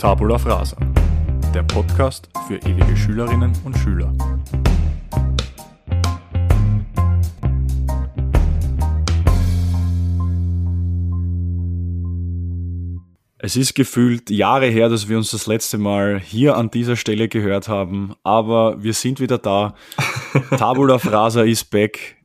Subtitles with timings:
[0.00, 0.78] Tabula Frasa,
[1.52, 4.10] der Podcast für ewige Schülerinnen und Schüler.
[13.36, 17.28] Es ist gefühlt Jahre her, dass wir uns das letzte Mal hier an dieser Stelle
[17.28, 19.74] gehört haben, aber wir sind wieder da.
[20.56, 22.16] Tabula Frasa ist back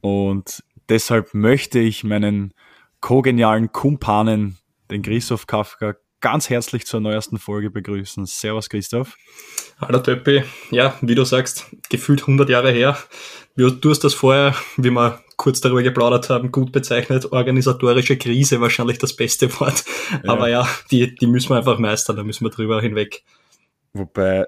[0.00, 2.52] und deshalb möchte ich meinen
[3.00, 4.58] kogenialen Kumpanen,
[4.90, 8.24] den Christoph Kafka, ganz herzlich zur neuesten Folge begrüßen.
[8.24, 9.18] Servus Christoph.
[9.78, 10.44] Hallo Töppi.
[10.70, 12.96] Ja, wie du sagst, gefühlt 100 Jahre her.
[13.56, 17.32] Du hast das vorher, wie wir kurz darüber geplaudert haben, gut bezeichnet.
[17.32, 19.84] Organisatorische Krise wahrscheinlich das beste Wort.
[20.24, 20.32] Ja.
[20.32, 23.24] Aber ja, die, die müssen wir einfach meistern, da müssen wir drüber hinweg.
[23.92, 24.46] Wobei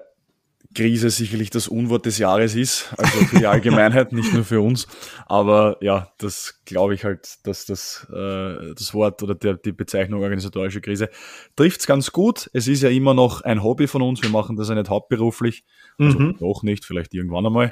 [0.75, 4.87] Krise sicherlich das Unwort des Jahres ist, also für die Allgemeinheit, nicht nur für uns.
[5.25, 10.21] Aber ja, das glaube ich halt, dass das, äh, das Wort oder der, die Bezeichnung
[10.21, 11.09] organisatorische Krise
[11.55, 12.49] trifft's ganz gut.
[12.53, 15.63] Es ist ja immer noch ein Hobby von uns, wir machen das ja nicht hauptberuflich.
[15.97, 16.35] Also mhm.
[16.39, 17.71] noch nicht, vielleicht irgendwann einmal,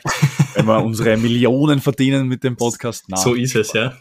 [0.56, 3.06] wenn wir unsere Millionen verdienen mit dem Podcast.
[3.09, 3.94] Na, so ist es, ja.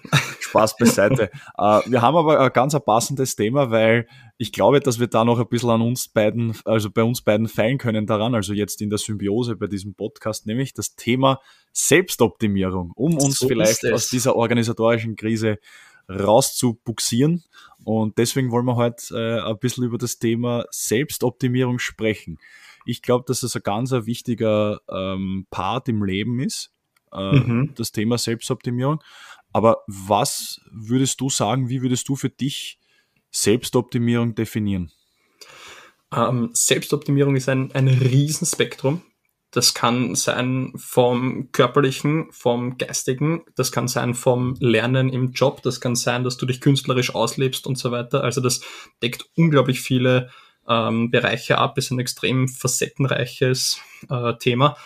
[0.52, 1.30] Spaß beiseite.
[1.58, 5.38] äh, wir haben aber ein ganz passendes Thema, weil ich glaube, dass wir da noch
[5.38, 8.90] ein bisschen an uns beiden, also bei uns beiden feilen können daran, also jetzt in
[8.90, 11.40] der Symbiose bei diesem Podcast, nämlich das Thema
[11.72, 15.58] Selbstoptimierung, um uns so vielleicht aus dieser organisatorischen Krise
[16.08, 17.42] rauszubuxieren.
[17.84, 22.38] Und deswegen wollen wir heute äh, ein bisschen über das Thema Selbstoptimierung sprechen.
[22.84, 26.72] Ich glaube, dass es ein ganz ein wichtiger ähm, Part im Leben ist,
[27.12, 27.74] äh, mhm.
[27.76, 29.02] das Thema Selbstoptimierung.
[29.52, 32.78] Aber was würdest du sagen, wie würdest du für dich
[33.30, 34.90] Selbstoptimierung definieren?
[36.14, 39.02] Ähm, Selbstoptimierung ist ein, ein Riesenspektrum.
[39.50, 45.78] Das kann sein vom körperlichen, vom geistigen, das kann sein vom Lernen im Job, das
[45.78, 48.24] kann sein, dass du dich künstlerisch auslebst und so weiter.
[48.24, 48.62] Also das
[49.02, 50.30] deckt unglaublich viele
[50.66, 54.78] ähm, Bereiche ab, ist ein extrem facettenreiches äh, Thema.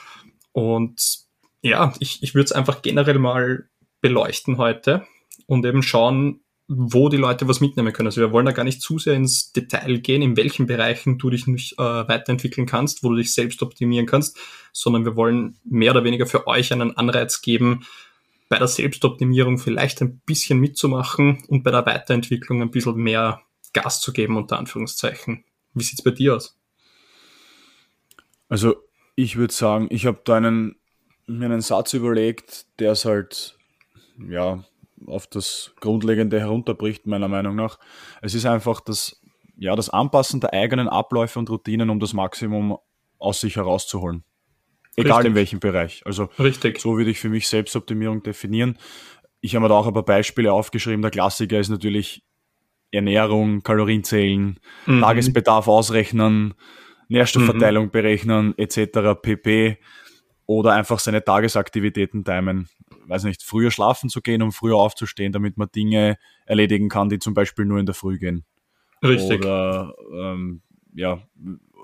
[0.50, 1.26] Und
[1.62, 3.68] ja, ich, ich würde es einfach generell mal
[4.00, 5.06] beleuchten heute
[5.46, 8.08] und eben schauen, wo die Leute was mitnehmen können.
[8.08, 11.30] Also wir wollen da gar nicht zu sehr ins Detail gehen, in welchen Bereichen du
[11.30, 14.36] dich nicht äh, weiterentwickeln kannst, wo du dich selbst optimieren kannst,
[14.72, 17.86] sondern wir wollen mehr oder weniger für euch einen Anreiz geben,
[18.48, 23.42] bei der Selbstoptimierung vielleicht ein bisschen mitzumachen und bei der Weiterentwicklung ein bisschen mehr
[23.72, 25.44] Gas zu geben, unter Anführungszeichen.
[25.74, 26.58] Wie sieht's bei dir aus?
[28.48, 28.76] Also
[29.16, 30.76] ich würde sagen, ich habe da einen,
[31.26, 33.55] mir einen Satz überlegt, der es halt
[34.18, 34.64] ja
[35.06, 37.78] auf das Grundlegende herunterbricht, meiner Meinung nach.
[38.22, 39.20] Es ist einfach das,
[39.56, 42.78] ja, das Anpassen der eigenen Abläufe und Routinen, um das Maximum
[43.18, 44.24] aus sich herauszuholen.
[44.96, 45.30] Egal Richtig.
[45.30, 46.02] in welchem Bereich.
[46.06, 46.80] Also Richtig.
[46.80, 48.78] so würde ich für mich Selbstoptimierung definieren.
[49.40, 51.02] Ich habe mir da auch ein paar Beispiele aufgeschrieben.
[51.02, 52.24] Der Klassiker ist natürlich
[52.90, 55.00] Ernährung, Kalorienzählen, mhm.
[55.00, 56.54] Tagesbedarf ausrechnen,
[57.08, 57.90] Nährstoffverteilung mhm.
[57.90, 59.20] berechnen, etc.
[59.20, 59.78] pp.
[60.46, 62.68] Oder einfach seine Tagesaktivitäten timen.
[63.08, 67.18] Weiß nicht, früher schlafen zu gehen, um früher aufzustehen, damit man Dinge erledigen kann, die
[67.18, 68.44] zum Beispiel nur in der Früh gehen.
[69.02, 69.40] Richtig.
[69.40, 70.62] Oder ähm,
[70.94, 71.22] ja,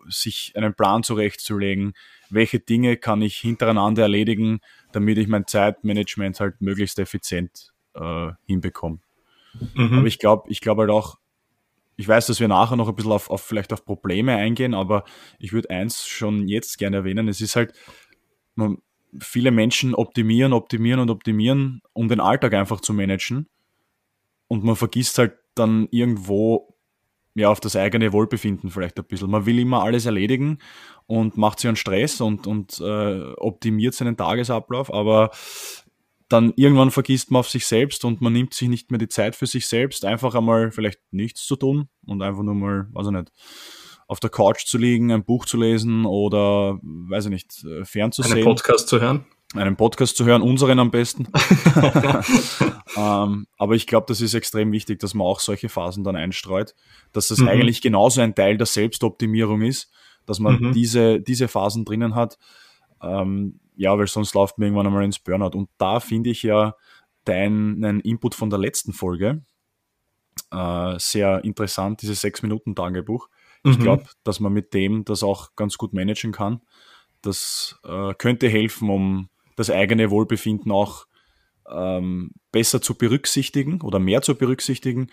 [0.08, 1.92] sich einen Plan zurechtzulegen,
[2.30, 4.60] welche Dinge kann ich hintereinander erledigen,
[4.92, 8.98] damit ich mein Zeitmanagement halt möglichst effizient äh, hinbekomme.
[9.74, 9.98] Mhm.
[9.98, 11.18] Aber ich glaube, ich glaube halt auch,
[11.96, 15.04] ich weiß, dass wir nachher noch ein bisschen auf, auf vielleicht auf Probleme eingehen, aber
[15.38, 17.28] ich würde eins schon jetzt gerne erwähnen.
[17.28, 17.74] Es ist halt,
[18.54, 18.78] man,
[19.20, 23.48] viele Menschen optimieren, optimieren und optimieren, um den Alltag einfach zu managen.
[24.48, 26.72] Und man vergisst halt dann irgendwo
[27.34, 29.30] ja auf das eigene Wohlbefinden vielleicht ein bisschen.
[29.30, 30.58] Man will immer alles erledigen
[31.06, 35.30] und macht sich einen Stress und, und äh, optimiert seinen Tagesablauf, aber
[36.28, 39.36] dann irgendwann vergisst man auf sich selbst und man nimmt sich nicht mehr die Zeit
[39.36, 43.12] für sich selbst, einfach einmal vielleicht nichts zu tun und einfach nur mal, weiß ich
[43.12, 43.32] nicht,
[44.06, 48.36] auf der Couch zu liegen, ein Buch zu lesen oder, weiß ich nicht, äh, fernzusehen.
[48.36, 49.24] Einen Podcast zu hören.
[49.54, 51.28] Einen Podcast zu hören, unseren am besten.
[52.96, 56.74] ähm, aber ich glaube, das ist extrem wichtig, dass man auch solche Phasen dann einstreut,
[57.12, 57.48] dass das mhm.
[57.48, 59.90] eigentlich genauso ein Teil der Selbstoptimierung ist,
[60.26, 60.72] dass man mhm.
[60.72, 62.38] diese, diese Phasen drinnen hat.
[63.02, 65.56] Ähm, ja, weil sonst läuft man irgendwann einmal ins Burnout.
[65.56, 66.74] Und da finde ich ja
[67.24, 69.42] deinen Input von der letzten Folge
[70.50, 73.28] äh, sehr interessant, dieses 6-Minuten-Tagebuch.
[73.64, 73.82] Ich mhm.
[73.82, 76.60] glaube, dass man mit dem das auch ganz gut managen kann.
[77.20, 81.06] Das äh, könnte helfen, um das eigene Wohlbefinden auch
[81.70, 85.10] ähm, besser zu berücksichtigen oder mehr zu berücksichtigen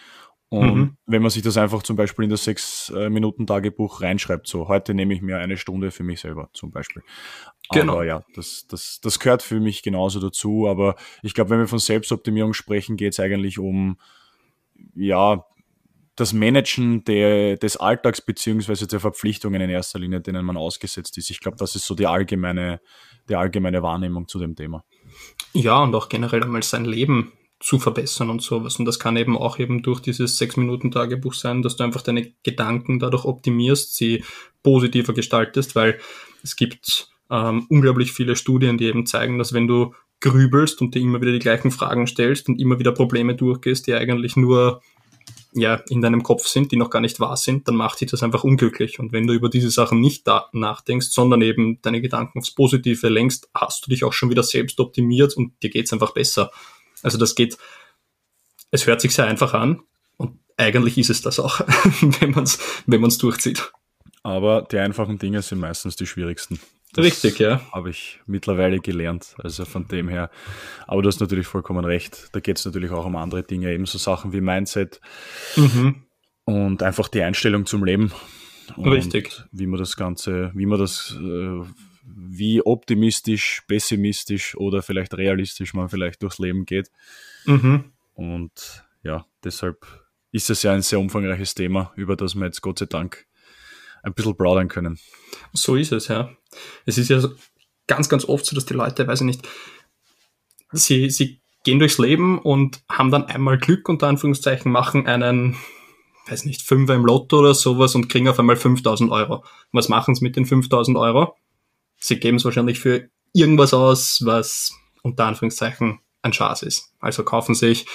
[0.49, 0.97] und mhm.
[1.05, 5.21] wenn man sich das einfach zum Beispiel in das Sechs-Minuten-Tagebuch reinschreibt, so heute nehme ich
[5.21, 7.03] mir eine Stunde für mich selber zum Beispiel.
[7.71, 7.93] Genau.
[7.93, 10.67] Aber ja, das, das, das gehört für mich genauso dazu.
[10.67, 13.99] Aber ich glaube, wenn wir von Selbstoptimierung sprechen, geht es eigentlich um,
[14.95, 15.45] ja,
[16.19, 21.29] das Managen der, des Alltags beziehungsweise der Verpflichtungen in erster Linie, denen man ausgesetzt ist.
[21.29, 22.81] Ich glaube, das ist so die allgemeine,
[23.29, 24.83] die allgemeine Wahrnehmung zu dem Thema.
[25.53, 28.77] Ja, und auch generell einmal sein Leben zu verbessern und sowas.
[28.77, 32.99] Und das kann eben auch eben durch dieses Sechs-Minuten-Tagebuch sein, dass du einfach deine Gedanken
[32.99, 34.23] dadurch optimierst, sie
[34.63, 35.99] positiver gestaltest, weil
[36.43, 41.01] es gibt ähm, unglaublich viele Studien, die eben zeigen, dass wenn du grübelst und dir
[41.01, 44.81] immer wieder die gleichen Fragen stellst und immer wieder Probleme durchgehst, die eigentlich nur
[45.53, 48.23] ja, in deinem Kopf sind, die noch gar nicht wahr sind, dann macht dich das
[48.23, 48.99] einfach unglücklich.
[48.99, 53.49] Und wenn du über diese Sachen nicht nachdenkst, sondern eben deine Gedanken aufs Positive lenkst,
[53.53, 56.51] hast du dich auch schon wieder selbst optimiert und dir geht's einfach besser.
[57.01, 57.57] Also das geht,
[58.71, 59.81] es hört sich sehr einfach an
[60.17, 61.59] und eigentlich ist es das auch,
[62.19, 63.71] wenn man es wenn man's durchzieht.
[64.21, 66.59] Aber die einfachen Dinge sind meistens die schwierigsten.
[66.93, 67.61] Das Richtig, ja.
[67.71, 69.35] Habe ich mittlerweile gelernt.
[69.37, 70.31] Also von dem her.
[70.87, 72.29] Aber du hast natürlich vollkommen recht.
[72.31, 74.99] Da geht es natürlich auch um andere Dinge, eben so Sachen wie Mindset
[75.55, 76.03] mhm.
[76.45, 78.11] und einfach die Einstellung zum Leben.
[78.77, 79.43] Richtig.
[79.51, 81.61] Wie man das Ganze, wie man das, äh,
[82.03, 86.89] wie optimistisch, pessimistisch oder vielleicht realistisch man vielleicht durchs Leben geht.
[87.45, 87.91] Mhm.
[88.13, 89.85] Und ja, deshalb
[90.31, 93.27] ist es ja ein sehr umfangreiches Thema, über das wir jetzt Gott sei Dank
[94.03, 94.99] ein bisschen plaudern können.
[95.53, 96.29] So ist es, ja.
[96.85, 97.21] Es ist ja
[97.87, 99.47] ganz, ganz oft so, dass die Leute, weiß ich nicht,
[100.71, 105.57] sie, sie gehen durchs Leben und haben dann einmal Glück, unter Anführungszeichen, machen einen,
[106.27, 109.43] weiß nicht, Fünfer im Lotto oder sowas und kriegen auf einmal 5000 Euro.
[109.71, 111.35] Was machen sie mit den 5000 Euro?
[111.97, 114.73] Sie geben es wahrscheinlich für irgendwas aus, was
[115.03, 116.93] unter Anführungszeichen ein Schatz ist.
[116.99, 117.85] Also kaufen sich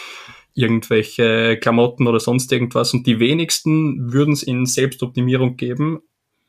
[0.55, 2.95] irgendwelche Klamotten oder sonst irgendwas.
[2.95, 6.01] Und die wenigsten würden es in Selbstoptimierung geben.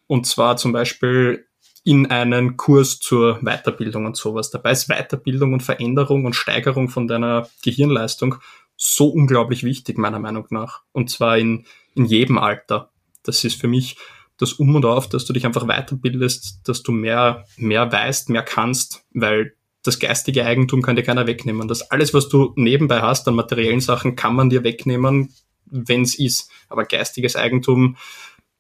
[0.07, 1.48] Und zwar zum Beispiel
[1.84, 4.50] in einen Kurs zur Weiterbildung und sowas.
[4.50, 8.36] Dabei ist Weiterbildung und Veränderung und Steigerung von deiner Gehirnleistung
[8.78, 10.81] so unglaublich wichtig, meiner Meinung nach.
[10.92, 12.92] Und zwar in, in jedem Alter.
[13.24, 13.98] Das ist für mich
[14.38, 18.44] das Um und Auf, dass du dich einfach weiterbildest, dass du mehr, mehr weißt, mehr
[18.44, 19.56] kannst, weil
[19.86, 21.68] das geistige Eigentum kann dir keiner wegnehmen.
[21.68, 25.34] Das alles, was du nebenbei hast an materiellen Sachen, kann man dir wegnehmen,
[25.66, 26.52] wenn es ist.
[26.70, 27.98] Aber geistiges Eigentum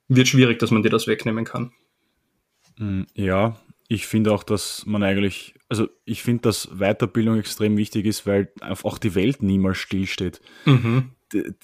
[0.07, 1.71] wird schwierig, dass man dir das wegnehmen kann.
[2.77, 3.57] Mm, ja,
[3.87, 8.51] ich finde auch, dass man eigentlich, also ich finde, dass Weiterbildung extrem wichtig ist, weil
[8.61, 10.41] auch die Welt niemals stillsteht.
[10.65, 11.11] Mhm.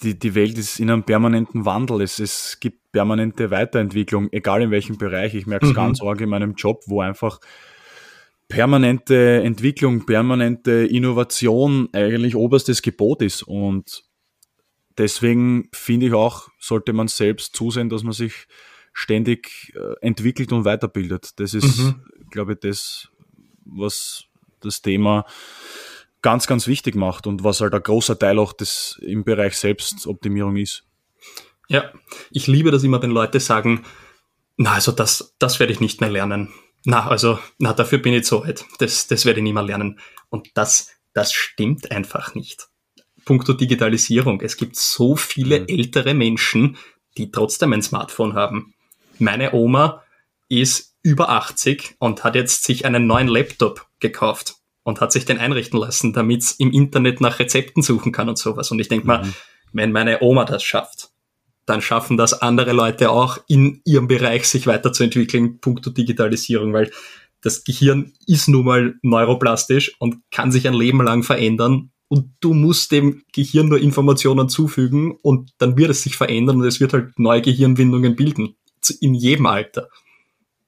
[0.02, 2.02] Die, die Welt ist in einem permanenten Wandel.
[2.02, 5.36] Es, es gibt permanente Weiterentwicklung, egal in welchem Bereich.
[5.36, 5.76] Ich merke es mhm.
[5.76, 7.40] ganz arg in meinem Job, wo einfach
[8.52, 13.44] permanente Entwicklung, permanente Innovation eigentlich oberstes Gebot ist.
[13.44, 14.04] Und
[14.98, 18.48] deswegen finde ich auch, sollte man selbst zusehen, dass man sich
[18.92, 21.40] ständig äh, entwickelt und weiterbildet.
[21.40, 22.04] Das ist, mhm.
[22.30, 23.08] glaube ich, das,
[23.64, 24.26] was
[24.60, 25.26] das Thema
[26.22, 30.58] ganz, ganz wichtig macht und was halt ein großer Teil auch des im Bereich Selbstoptimierung
[30.58, 30.84] ist.
[31.70, 31.90] Ja,
[32.32, 33.86] ich liebe das immer, wenn Leute sagen,
[34.58, 36.54] na, also das, das werde ich nicht mehr lernen
[36.84, 38.66] na, also, na, dafür bin ich zu alt.
[38.80, 40.00] Das, das werde ich nie mehr lernen.
[40.30, 42.68] Und das, das stimmt einfach nicht.
[43.26, 44.42] Punkto Digitalisierung.
[44.42, 45.68] Es gibt so viele mhm.
[45.68, 46.78] ältere Menschen,
[47.18, 48.74] die trotzdem ein Smartphone haben.
[49.20, 50.04] Meine Oma
[50.50, 55.38] ist über 80 und hat jetzt sich einen neuen Laptop gekauft und hat sich den
[55.38, 58.72] einrichten lassen, damit es im Internet nach Rezepten suchen kann und sowas.
[58.72, 59.08] Und ich denke mhm.
[59.08, 59.34] mal,
[59.74, 61.11] wenn meine Oma das schafft,
[61.66, 66.92] dann schaffen das andere Leute auch in ihrem Bereich sich weiterzuentwickeln, punkto Digitalisierung, weil
[67.42, 72.54] das Gehirn ist nun mal neuroplastisch und kann sich ein Leben lang verändern und du
[72.54, 76.92] musst dem Gehirn nur Informationen zufügen und dann wird es sich verändern und es wird
[76.92, 78.56] halt neue Gehirnwindungen bilden.
[79.00, 79.88] In jedem Alter.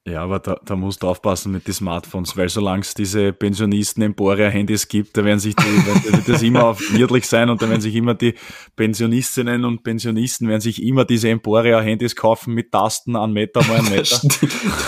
[0.06, 4.88] Ja, aber da, da musst du aufpassen mit den Smartphones, weil solange es diese Pensionisten-Emporia-Handys
[4.88, 5.64] gibt, da werden sich die,
[6.12, 8.34] wird das immer auf niedlich sein und da werden sich immer die
[8.76, 13.88] Pensionistinnen und Pensionisten werden sich immer diese Emporia-Handys kaufen mit Tasten an Meter mal ein
[13.88, 14.20] Meter.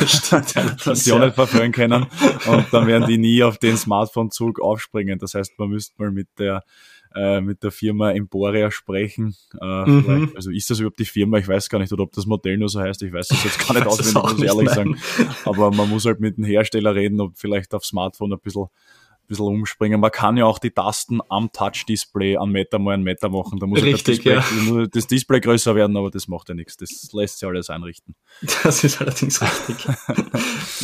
[0.01, 0.55] Das stimmt,
[0.85, 2.07] das sie auch nicht verfolgen können
[2.47, 5.19] und dann werden die nie auf den Smartphone-Zug aufspringen.
[5.19, 6.63] Das heißt, man müsste mal mit der
[7.17, 9.35] äh, mit der Firma Emporia sprechen.
[9.61, 10.33] Äh, mhm.
[10.37, 11.39] Also ist das überhaupt die Firma?
[11.39, 13.03] Ich weiß gar nicht, oder ob das Modell nur so heißt.
[13.03, 14.99] Ich weiß es jetzt gar nicht auswendig, muss ich ehrlich sagen.
[15.45, 18.67] Aber man muss halt mit dem Hersteller reden, ob vielleicht auf Smartphone ein bisschen
[19.27, 20.01] bisschen umspringen.
[20.01, 23.59] Man kann ja auch die Tasten am Touch-Display an Meter mal einen Meter machen.
[23.59, 24.87] Da muss halt Richtig, das, Display, ja.
[24.87, 26.77] das Display größer werden, aber das macht ja nichts.
[26.77, 28.15] Das lässt sich alles einrichten.
[28.63, 29.89] Das ist allerdings richtig.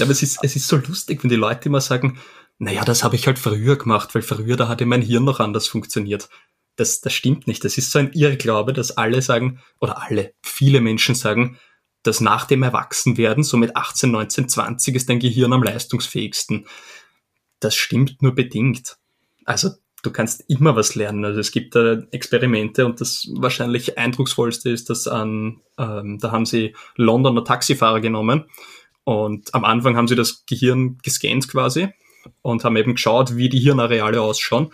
[0.01, 2.19] aber es ist, es ist so lustig, wenn die Leute immer sagen,
[2.63, 5.67] naja, das habe ich halt früher gemacht, weil früher da hatte mein Hirn noch anders
[5.67, 6.29] funktioniert.
[6.77, 7.65] Das, das stimmt nicht.
[7.65, 11.59] Das ist so ein Irrglaube, dass alle sagen, oder alle, viele Menschen sagen,
[12.05, 16.69] dass nach dem Erwachsenwerden, so mit 18, 19, 20, ist dein Gehirn am leistungsfähigsten.
[17.59, 18.97] Das stimmt nur bedingt.
[19.45, 19.71] Also
[20.05, 21.25] du kannst immer was lernen.
[21.25, 26.47] Also es gibt da Experimente und das wahrscheinlich eindrucksvollste ist, dass an, ähm, da haben
[26.47, 28.45] sie Londoner Taxifahrer genommen
[29.03, 31.89] und am Anfang haben sie das Gehirn gescannt quasi
[32.43, 34.73] und haben eben geschaut, wie die Hirnareale ausschauen.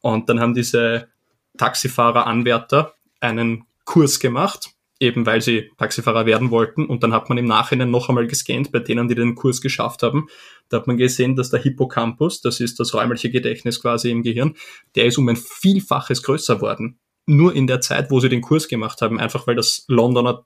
[0.00, 1.08] Und dann haben diese
[1.56, 6.86] Taxifahrer-Anwärter einen Kurs gemacht, eben weil sie Taxifahrer werden wollten.
[6.86, 10.02] Und dann hat man im Nachhinein noch einmal gescannt bei denen, die den Kurs geschafft
[10.02, 10.28] haben.
[10.68, 14.54] Da hat man gesehen, dass der Hippocampus, das ist das räumliche Gedächtnis quasi im Gehirn,
[14.94, 16.98] der ist um ein Vielfaches größer worden.
[17.26, 20.44] Nur in der Zeit, wo sie den Kurs gemacht haben, einfach weil das Londoner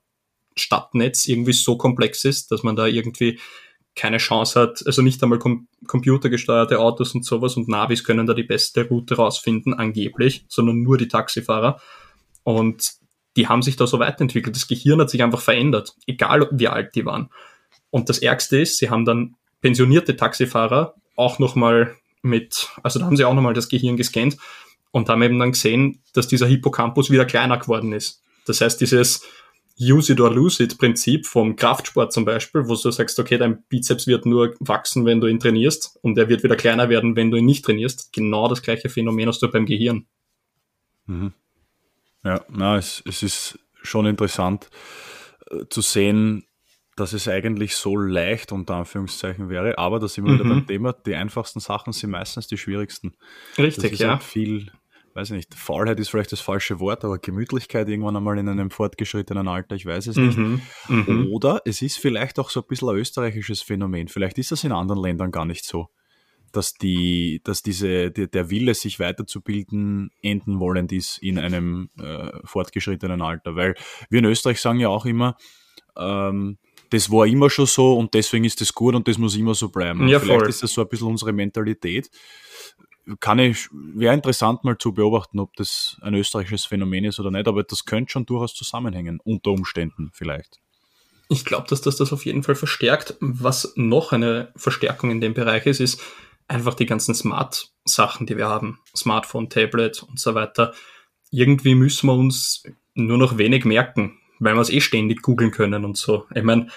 [0.55, 3.39] Stadtnetz irgendwie so komplex ist, dass man da irgendwie
[3.95, 8.33] keine Chance hat, also nicht einmal com computergesteuerte Autos und sowas und Navis können da
[8.33, 11.81] die beste Route rausfinden, angeblich, sondern nur die Taxifahrer.
[12.43, 12.91] Und
[13.35, 14.55] die haben sich da so weiterentwickelt.
[14.55, 17.29] Das Gehirn hat sich einfach verändert, egal wie alt die waren.
[17.89, 23.17] Und das Ärgste ist, sie haben dann pensionierte Taxifahrer auch nochmal mit, also da haben
[23.17, 24.37] sie auch nochmal das Gehirn gescannt
[24.91, 28.21] und haben eben dann gesehen, dass dieser Hippocampus wieder kleiner geworden ist.
[28.45, 29.23] Das heißt, dieses
[29.81, 33.63] Use it or lose it Prinzip vom Kraftsport zum Beispiel, wo du sagst, okay, dein
[33.63, 37.31] Bizeps wird nur wachsen, wenn du ihn trainierst und er wird wieder kleiner werden, wenn
[37.31, 38.13] du ihn nicht trainierst.
[38.13, 40.05] Genau das gleiche Phänomen hast du beim Gehirn.
[41.07, 41.33] Mhm.
[42.23, 44.69] Ja, na, es, es ist schon interessant
[45.49, 46.45] äh, zu sehen,
[46.95, 50.39] dass es eigentlich so leicht unter Anführungszeichen wäre, aber da sind wir mhm.
[50.39, 53.13] wieder beim Thema, die einfachsten Sachen sind meistens die schwierigsten.
[53.57, 54.09] Richtig, das ist ja.
[54.11, 54.71] Halt viel,
[55.13, 58.69] weiß ich nicht, Faulheit ist vielleicht das falsche Wort, aber Gemütlichkeit irgendwann einmal in einem
[58.69, 60.37] fortgeschrittenen Alter, ich weiß es nicht.
[60.37, 60.61] Mhm.
[60.87, 61.27] Mhm.
[61.31, 64.07] Oder es ist vielleicht auch so ein bisschen ein österreichisches Phänomen.
[64.07, 65.89] Vielleicht ist das in anderen Ländern gar nicht so,
[66.51, 72.31] dass die, dass diese, die, der Wille, sich weiterzubilden, enden wollend ist in einem äh,
[72.45, 73.55] fortgeschrittenen Alter.
[73.55, 73.75] Weil
[74.09, 75.35] wir in Österreich sagen ja auch immer,
[75.97, 76.57] ähm,
[76.89, 79.69] das war immer schon so und deswegen ist das gut und das muss immer so
[79.69, 80.07] bleiben.
[80.07, 80.49] Ja, Vielleicht voll.
[80.49, 82.09] ist das so ein bisschen unsere Mentalität
[83.19, 87.47] kann ich, wäre interessant mal zu beobachten, ob das ein österreichisches Phänomen ist oder nicht,
[87.47, 90.59] aber das könnte schon durchaus zusammenhängen, unter Umständen vielleicht.
[91.29, 93.15] Ich glaube, dass das das auf jeden Fall verstärkt.
[93.21, 96.01] Was noch eine Verstärkung in dem Bereich ist, ist
[96.47, 98.79] einfach die ganzen Smart-Sachen, die wir haben.
[98.95, 100.73] Smartphone, Tablet und so weiter.
[101.31, 105.85] Irgendwie müssen wir uns nur noch wenig merken, weil wir es eh ständig googeln können
[105.85, 106.25] und so.
[106.35, 106.67] Ich meine,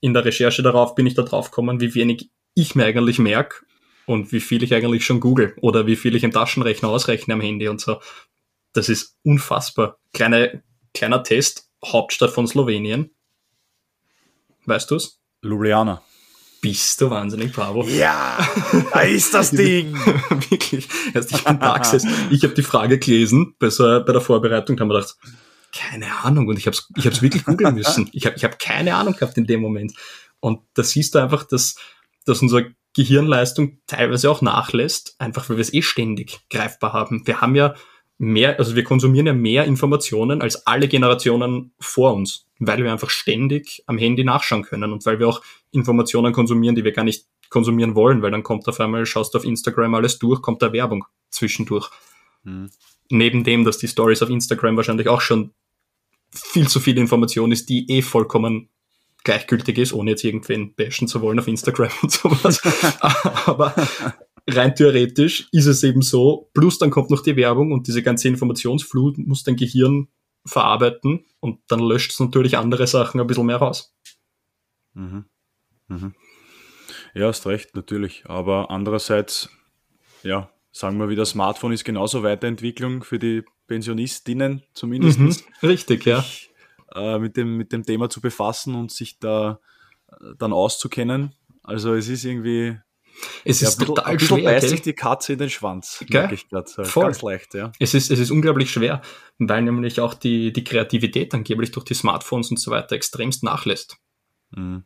[0.00, 3.64] in der Recherche darauf bin ich da drauf gekommen, wie wenig ich mir eigentlich merke
[4.06, 7.40] und wie viel ich eigentlich schon google oder wie viel ich im Taschenrechner ausrechne am
[7.40, 8.00] Handy und so.
[8.72, 9.98] Das ist unfassbar.
[10.12, 13.10] Kleine, kleiner Test, Hauptstadt von Slowenien.
[14.66, 15.20] Weißt du's?
[15.42, 16.02] Ljubljana.
[16.60, 17.84] Bist du wahnsinnig, bravo.
[17.84, 18.38] Ja,
[18.92, 19.94] da ist das Ding.
[20.48, 20.88] Wirklich.
[21.12, 22.10] Erst ich bin gesessen.
[22.30, 25.16] Ich habe die Frage gelesen bei, so, bei der Vorbereitung, da haben wir gedacht,
[25.72, 26.48] keine Ahnung.
[26.48, 28.08] Und ich habe es ich hab's wirklich googeln müssen.
[28.12, 29.92] Ich habe ich hab keine Ahnung gehabt in dem Moment.
[30.40, 31.74] Und da siehst du einfach, dass,
[32.24, 32.62] dass unser
[32.94, 37.26] Gehirnleistung teilweise auch nachlässt, einfach weil wir es eh ständig greifbar haben.
[37.26, 37.74] Wir haben ja
[38.18, 43.10] mehr, also wir konsumieren ja mehr Informationen als alle Generationen vor uns, weil wir einfach
[43.10, 47.26] ständig am Handy nachschauen können und weil wir auch Informationen konsumieren, die wir gar nicht
[47.50, 50.72] konsumieren wollen, weil dann kommt auf einmal, schaust du auf Instagram alles durch, kommt da
[50.72, 51.90] Werbung zwischendurch.
[52.44, 52.70] Hm.
[53.10, 55.52] Neben dem, dass die Stories auf Instagram wahrscheinlich auch schon
[56.32, 58.70] viel zu viel Information ist, die eh vollkommen
[59.24, 62.60] gleichgültig ist, ohne jetzt irgendwen bashen zu wollen auf Instagram und sowas.
[63.46, 63.74] Aber
[64.48, 68.28] rein theoretisch ist es eben so, plus dann kommt noch die Werbung und diese ganze
[68.28, 70.08] Informationsflut muss dein Gehirn
[70.46, 73.96] verarbeiten und dann löscht es natürlich andere Sachen ein bisschen mehr raus.
[74.92, 75.24] Mhm.
[75.88, 76.14] Mhm.
[77.14, 78.24] Ja, hast recht, natürlich.
[78.26, 79.48] Aber andererseits,
[80.22, 85.18] ja, sagen wir wieder, Smartphone ist genauso Weiterentwicklung für die Pensionistinnen zumindest.
[85.18, 86.24] Mhm, richtig, ja.
[86.94, 89.58] Äh, mit, dem, mit dem Thema zu befassen und sich da
[90.12, 91.34] äh, dann auszukennen.
[91.64, 92.78] Also es ist irgendwie.
[93.44, 94.52] Es ja, ist bisschen, total ein bisschen schwer.
[94.52, 96.22] beißt sich die Katze in den Schwanz, Gell?
[96.22, 96.70] merke ich gerade.
[96.84, 97.04] Voll.
[97.04, 97.72] Ganz leicht, ja.
[97.78, 99.02] Es ist, es ist unglaublich schwer,
[99.38, 103.98] weil nämlich auch die, die Kreativität angeblich durch die Smartphones und so weiter extremst nachlässt.
[104.50, 104.84] Mhm.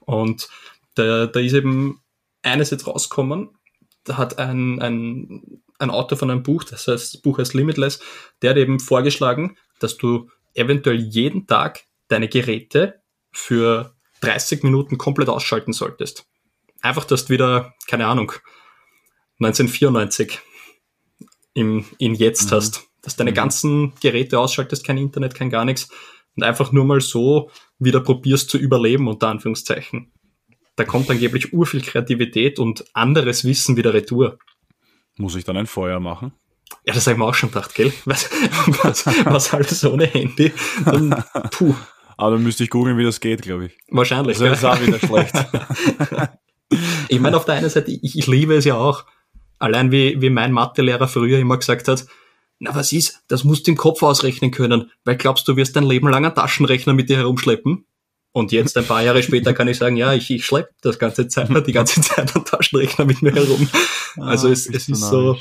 [0.00, 0.48] Und
[0.94, 2.00] da, da ist eben
[2.42, 3.50] eines jetzt rauskommen,
[4.04, 8.00] da hat ein, ein, ein Autor von einem Buch, das heißt, das Buch heißt Limitless,
[8.42, 15.28] der hat eben vorgeschlagen, dass du eventuell jeden Tag deine Geräte für 30 Minuten komplett
[15.28, 16.26] ausschalten solltest.
[16.80, 18.32] Einfach, dass du wieder, keine Ahnung,
[19.40, 20.40] 1994
[21.54, 22.56] im, in jetzt Mhm.
[22.56, 23.34] hast, dass deine Mhm.
[23.34, 25.88] ganzen Geräte ausschaltest, kein Internet, kein gar nichts
[26.36, 30.12] und einfach nur mal so wieder probierst zu überleben, unter Anführungszeichen.
[30.76, 34.38] Da kommt angeblich urviel Kreativität und anderes Wissen wieder retour.
[35.16, 36.32] Muss ich dann ein Feuer machen?
[36.84, 37.92] Ja, das habe ich mir auch schon gedacht, gell?
[38.04, 38.28] Was,
[38.82, 40.52] was, was alles ohne Handy?
[40.84, 41.74] Dann, puh,
[42.16, 43.78] Aber dann müsste ich googeln, wie das geht, glaube ich.
[43.88, 44.38] wahrscheinlich.
[44.38, 45.34] Das ist auch wieder schlecht.
[47.08, 49.04] Ich meine, auf der einen Seite, ich, ich liebe es ja auch,
[49.58, 52.06] Allein wie, wie mein Mathelehrer früher immer gesagt hat,
[52.58, 55.84] na was ist, das musst du im Kopf ausrechnen können, weil glaubst du, wirst dein
[55.84, 57.86] Leben lang einen Taschenrechner mit dir herumschleppen?
[58.32, 61.28] Und jetzt, ein paar Jahre später, kann ich sagen, ja, ich, ich schleppe das ganze
[61.28, 63.68] Zeit, die ganze Zeit einen Taschenrechner mit mir herum.
[64.16, 65.36] Also ah, es, es ist so,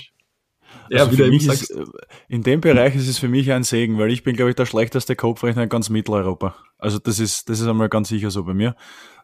[0.93, 1.71] ja, also sagst.
[1.71, 1.91] Ist,
[2.27, 4.65] in dem Bereich ist es für mich ein Segen, weil ich bin, glaube ich, der
[4.65, 6.55] schlechteste Kopfrechner in ganz Mitteleuropa.
[6.77, 8.75] Also das ist, das ist einmal ganz sicher so bei mir.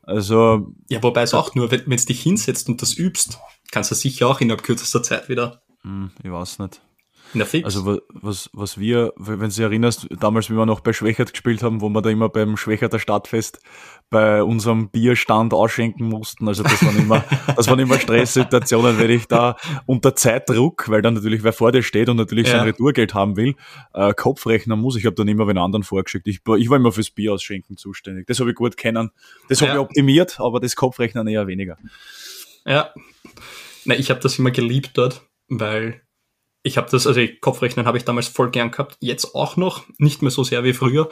[0.04, 0.74] Also.
[0.90, 3.40] Ja, wobei es auch nur, wenn du dich hinsetzt und das übst,
[3.72, 5.62] kannst du sicher auch innerhalb kürzester Zeit wieder.
[5.84, 6.82] Hm, ich weiß nicht.
[7.34, 7.66] Na fix.
[7.66, 11.62] Also was, was wir, wenn du dich erinnerst, damals, wie wir noch bei Schwächert gespielt
[11.62, 13.62] haben, wo wir da immer beim Schwächerter Stadtfest
[14.10, 16.48] bei unserem Bierstand ausschenken mussten.
[16.48, 17.24] Also das waren immer,
[17.56, 21.84] das waren immer Stresssituationen, wenn ich da unter Zeitdruck, weil dann natürlich wer vor dir
[21.84, 22.58] steht und natürlich ja.
[22.58, 23.56] sein Retourgeld haben will,
[23.94, 24.96] äh, Kopf rechnen muss.
[24.96, 26.28] Ich habe dann immer wen anderen vorgeschickt.
[26.28, 28.26] Ich, ich war immer fürs Bier ausschenken zuständig.
[28.26, 29.12] Das habe ich gut kennen.
[29.48, 29.76] Das habe ja.
[29.76, 31.78] ich optimiert, aber das Kopfrechnen eher weniger.
[32.66, 32.94] Ja.
[33.86, 36.02] Na, ich habe das immer geliebt dort, weil
[36.64, 40.22] ich habe das, also Kopfrechnen habe ich damals voll gern gehabt, jetzt auch noch, nicht
[40.22, 41.10] mehr so sehr wie früher.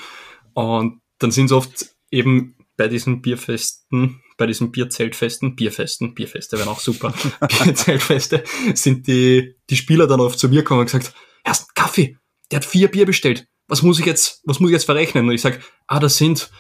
[0.54, 6.70] Und dann sind es oft eben bei diesen Bierfesten, bei diesen Bierzeltfesten, Bierfesten, Bierfeste wären
[6.70, 7.14] auch super,
[7.64, 11.14] Bierzeltfeste, sind die, die Spieler dann oft zu mir gekommen und gesagt,
[11.44, 12.18] erst Kaffee,
[12.52, 13.48] der hat vier Bier bestellt.
[13.68, 15.28] Was muss ich jetzt, was muss ich jetzt verrechnen?
[15.28, 16.52] Und ich sag, ah, das sind,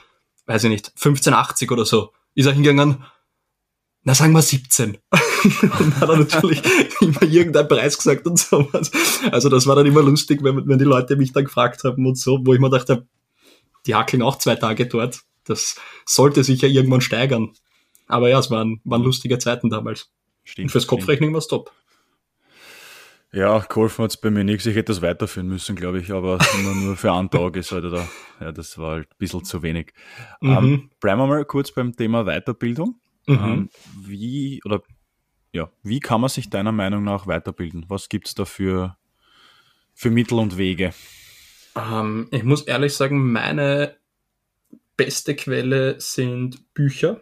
[0.45, 2.11] weiß ich nicht, 1580 oder so.
[2.35, 3.05] Ist er hingegangen,
[4.03, 4.97] na sagen wir 17.
[5.79, 6.61] und hat er natürlich
[7.01, 8.91] immer irgendeinen Preis gesagt und sowas.
[9.31, 12.17] Also das war dann immer lustig, wenn, wenn die Leute mich dann gefragt haben und
[12.17, 13.07] so, wo ich mir dachte,
[13.85, 15.21] die hackeln auch zwei Tage dort.
[15.45, 15.75] Das
[16.05, 17.53] sollte sich ja irgendwann steigern.
[18.07, 20.11] Aber ja, es waren, waren lustige Zeiten damals.
[20.43, 21.71] Stimmt, und fürs Kopfrechnen war es top.
[23.33, 24.65] Ja, geholfen hat es bei mir nichts.
[24.65, 27.83] Ich hätte das weiterführen müssen, glaube ich, aber nur, nur für einen Tag ist halt
[27.83, 28.07] da,
[28.39, 29.93] ja, das war halt ein bisschen zu wenig.
[30.39, 30.49] Mhm.
[30.49, 32.95] Ähm, bleiben wir mal kurz beim Thema Weiterbildung.
[33.27, 33.35] Mhm.
[33.35, 33.69] Ähm,
[34.05, 34.81] wie oder
[35.57, 37.85] ja, wie kann man sich deiner Meinung nach weiterbilden?
[37.87, 38.95] Was gibt es da für,
[39.95, 40.93] für Mittel und Wege?
[41.75, 43.97] Ähm, ich muss ehrlich sagen, meine
[44.95, 47.21] beste Quelle sind Bücher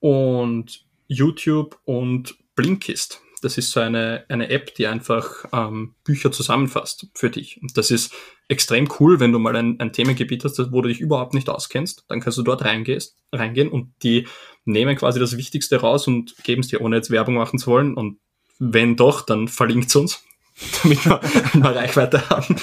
[0.00, 3.20] und YouTube und Blinkist.
[3.42, 7.60] Das ist so eine, eine App, die einfach ähm, Bücher zusammenfasst für dich.
[7.62, 8.14] Und das ist
[8.48, 12.06] extrem cool, wenn du mal ein, ein Themengebiet hast, wo du dich überhaupt nicht auskennst.
[12.08, 14.26] Dann kannst du dort reingehst, reingehen und die
[14.68, 17.94] nehmen quasi das Wichtigste raus und geben es dir, ohne jetzt Werbung machen zu wollen.
[17.94, 18.18] Und
[18.58, 20.24] wenn doch, dann verlinkt es uns,
[20.82, 21.20] damit wir
[21.54, 22.56] mal Reichweite haben.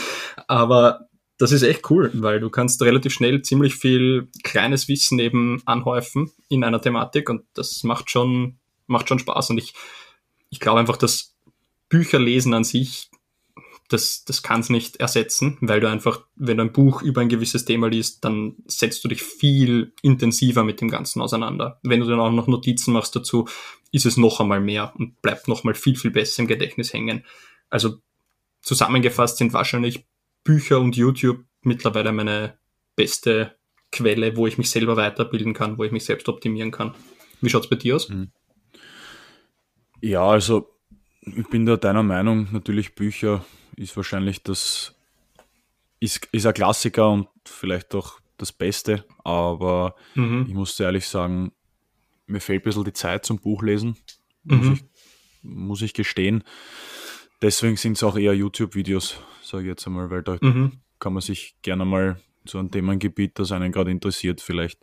[0.48, 5.62] Aber das ist echt cool, weil du kannst relativ schnell ziemlich viel kleines Wissen eben
[5.66, 9.50] anhäufen in einer Thematik und das macht schon, macht schon Spaß.
[9.50, 9.74] Und ich,
[10.50, 11.36] ich glaube einfach, dass
[11.90, 13.10] Bücher lesen an sich
[13.90, 17.30] das, das kann es nicht ersetzen, weil du einfach, wenn du ein Buch über ein
[17.30, 21.80] gewisses Thema liest, dann setzt du dich viel intensiver mit dem Ganzen auseinander.
[21.84, 23.48] Wenn du dann auch noch Notizen machst dazu,
[23.92, 27.24] ist es noch einmal mehr und bleibt noch mal viel, viel besser im Gedächtnis hängen.
[27.70, 27.98] Also
[28.62, 30.06] zusammengefasst sind wahrscheinlich
[30.44, 32.58] Bücher und YouTube mittlerweile meine
[32.96, 33.56] beste
[33.92, 36.96] Quelle, wo ich mich selber weiterbilden kann, wo ich mich selbst optimieren kann.
[37.42, 38.10] Wie schaut's bei dir aus?
[38.10, 38.32] Hm.
[40.02, 40.70] Ja, also
[41.22, 43.46] ich bin da deiner Meinung, natürlich Bücher
[43.78, 44.96] ist wahrscheinlich das,
[46.00, 50.46] ist, ist ein Klassiker und vielleicht auch das Beste, aber mhm.
[50.48, 51.52] ich muss ehrlich sagen,
[52.28, 53.98] mir fehlt ein bisschen die Zeit zum Buchlesen,
[54.44, 54.58] mhm.
[54.58, 54.86] muss, ich,
[55.42, 56.44] muss ich gestehen.
[57.42, 60.80] Deswegen sind es auch eher YouTube-Videos, sage ich jetzt einmal, weil da mhm.
[61.00, 64.80] kann man sich gerne mal zu einem Themengebiet, das einen gerade interessiert, vielleicht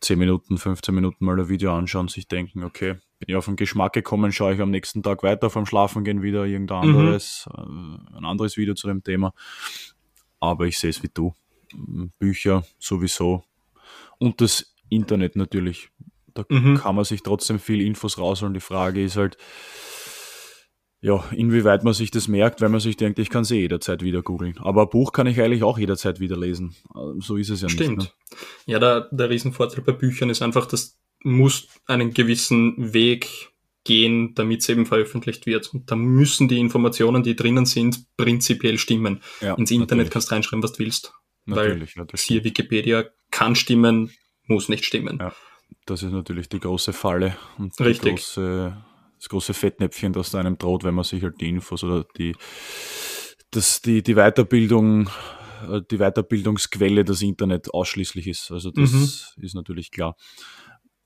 [0.00, 3.56] 10 Minuten, 15 Minuten mal ein Video anschauen, sich denken, okay, bin ich auf den
[3.56, 6.96] Geschmack gekommen, schaue ich am nächsten Tag weiter vom Schlafen gehen wieder irgendein mhm.
[6.96, 8.06] anderes, mhm.
[8.14, 9.32] ein anderes Video zu dem Thema.
[10.40, 11.34] Aber ich sehe es wie du.
[12.18, 13.44] Bücher sowieso.
[14.18, 15.88] Und das Internet natürlich.
[16.34, 16.76] Da mhm.
[16.76, 18.54] kann man sich trotzdem viel Infos rausholen.
[18.54, 19.36] Die Frage ist halt,
[21.04, 24.02] ja, inwieweit man sich das merkt, wenn man sich denkt, ich kann es eh jederzeit
[24.02, 24.56] wieder googeln.
[24.60, 26.74] Aber ein Buch kann ich eigentlich auch jederzeit wieder lesen.
[27.18, 27.98] So ist es ja Stimmt.
[27.98, 28.08] nicht.
[28.08, 28.40] Stimmt.
[28.66, 28.72] Ne?
[28.72, 33.50] Ja, der, der Riesenvorteil bei Büchern ist einfach, dass muss einen gewissen Weg
[33.84, 35.74] gehen, damit es eben veröffentlicht wird.
[35.74, 39.20] Und da müssen die Informationen, die drinnen sind, prinzipiell stimmen.
[39.42, 40.10] Ja, Ins Internet natürlich.
[40.10, 41.12] kannst du reinschreiben, was du willst.
[41.44, 44.10] Natürlich, weil ja, hier Wikipedia kann stimmen,
[44.46, 45.18] muss nicht stimmen.
[45.20, 45.34] Ja,
[45.84, 48.14] das ist natürlich die große Falle und die Richtig.
[48.14, 48.74] große
[49.24, 52.36] das große Fettnäpfchen, das da einem droht, wenn man sich halt die Infos oder die,
[53.50, 55.08] das, die, die Weiterbildung,
[55.68, 58.50] äh, die Weiterbildungsquelle das Internet ausschließlich ist.
[58.50, 59.42] Also das mhm.
[59.42, 60.16] ist natürlich klar.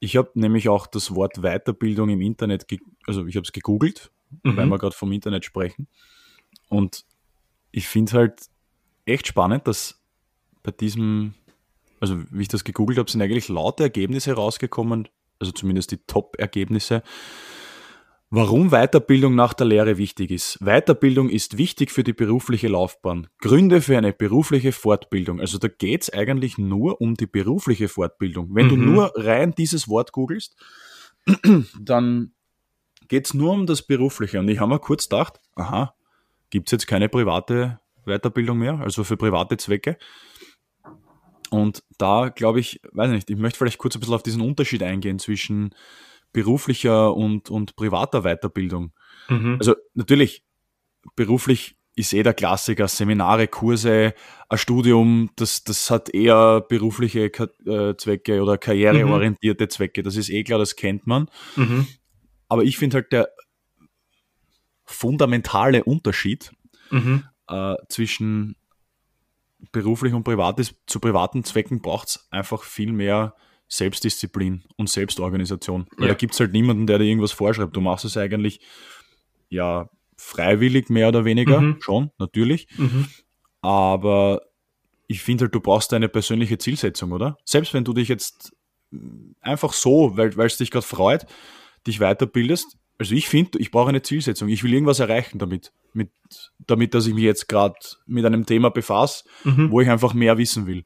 [0.01, 2.67] Ich habe nämlich auch das Wort Weiterbildung im Internet,
[3.07, 4.11] also ich habe es gegoogelt,
[4.43, 4.57] mhm.
[4.57, 5.87] weil wir gerade vom Internet sprechen.
[6.69, 7.05] Und
[7.71, 8.47] ich finde halt
[9.05, 10.03] echt spannend, dass
[10.65, 11.35] bei diesem,
[12.01, 17.03] also wie ich das gegoogelt habe, sind eigentlich laute Ergebnisse rausgekommen, also zumindest die Top-Ergebnisse,
[18.31, 20.59] Warum Weiterbildung nach der Lehre wichtig ist.
[20.61, 23.29] Weiterbildung ist wichtig für die berufliche Laufbahn.
[23.39, 25.41] Gründe für eine berufliche Fortbildung.
[25.41, 28.55] Also da geht's eigentlich nur um die berufliche Fortbildung.
[28.55, 28.71] Wenn mhm.
[28.71, 30.57] du nur rein dieses Wort googelst,
[31.81, 32.33] dann
[33.09, 34.39] geht's nur um das Berufliche.
[34.39, 35.95] Und ich habe mir kurz gedacht, aha,
[36.51, 39.97] gibt's jetzt keine private Weiterbildung mehr, also für private Zwecke.
[41.51, 44.83] Und da glaube ich, weiß nicht, ich möchte vielleicht kurz ein bisschen auf diesen Unterschied
[44.83, 45.75] eingehen zwischen
[46.33, 48.93] beruflicher und, und privater Weiterbildung.
[49.29, 49.57] Mhm.
[49.59, 50.45] Also natürlich,
[51.17, 54.15] beruflich ist eh der Klassiker, Seminare, Kurse,
[54.49, 59.71] ein Studium, das, das hat eher berufliche äh, Zwecke oder karriereorientierte mhm.
[59.71, 60.03] Zwecke.
[60.03, 61.29] Das ist eh klar, das kennt man.
[61.57, 61.87] Mhm.
[62.49, 63.29] Aber ich finde halt der
[64.85, 66.53] fundamentale Unterschied
[66.91, 67.25] mhm.
[67.49, 68.55] äh, zwischen
[69.73, 73.35] beruflich und privat ist, zu privaten Zwecken braucht es einfach viel mehr
[73.69, 75.87] Selbstdisziplin und Selbstorganisation.
[75.97, 76.15] Weil ja.
[76.15, 77.77] da gibt es halt niemanden, der dir irgendwas vorschreibt.
[77.77, 78.61] Du machst es eigentlich
[79.51, 81.77] ja freiwillig mehr oder weniger, mhm.
[81.81, 82.67] schon, natürlich.
[82.77, 83.07] Mhm.
[83.61, 84.43] Aber
[85.07, 87.39] ich finde halt, du brauchst eine persönliche Zielsetzung, oder?
[87.45, 88.53] Selbst wenn du dich jetzt
[89.41, 91.27] einfach so, weil es dich gerade freut,
[91.87, 92.77] dich weiterbildest.
[92.99, 94.49] Also ich finde, ich brauche eine Zielsetzung.
[94.49, 95.73] Ich will irgendwas erreichen damit.
[95.93, 96.11] Mit,
[96.67, 97.77] damit, dass ich mich jetzt gerade
[98.07, 99.71] mit einem Thema befasse, mhm.
[99.71, 100.85] wo ich einfach mehr wissen will.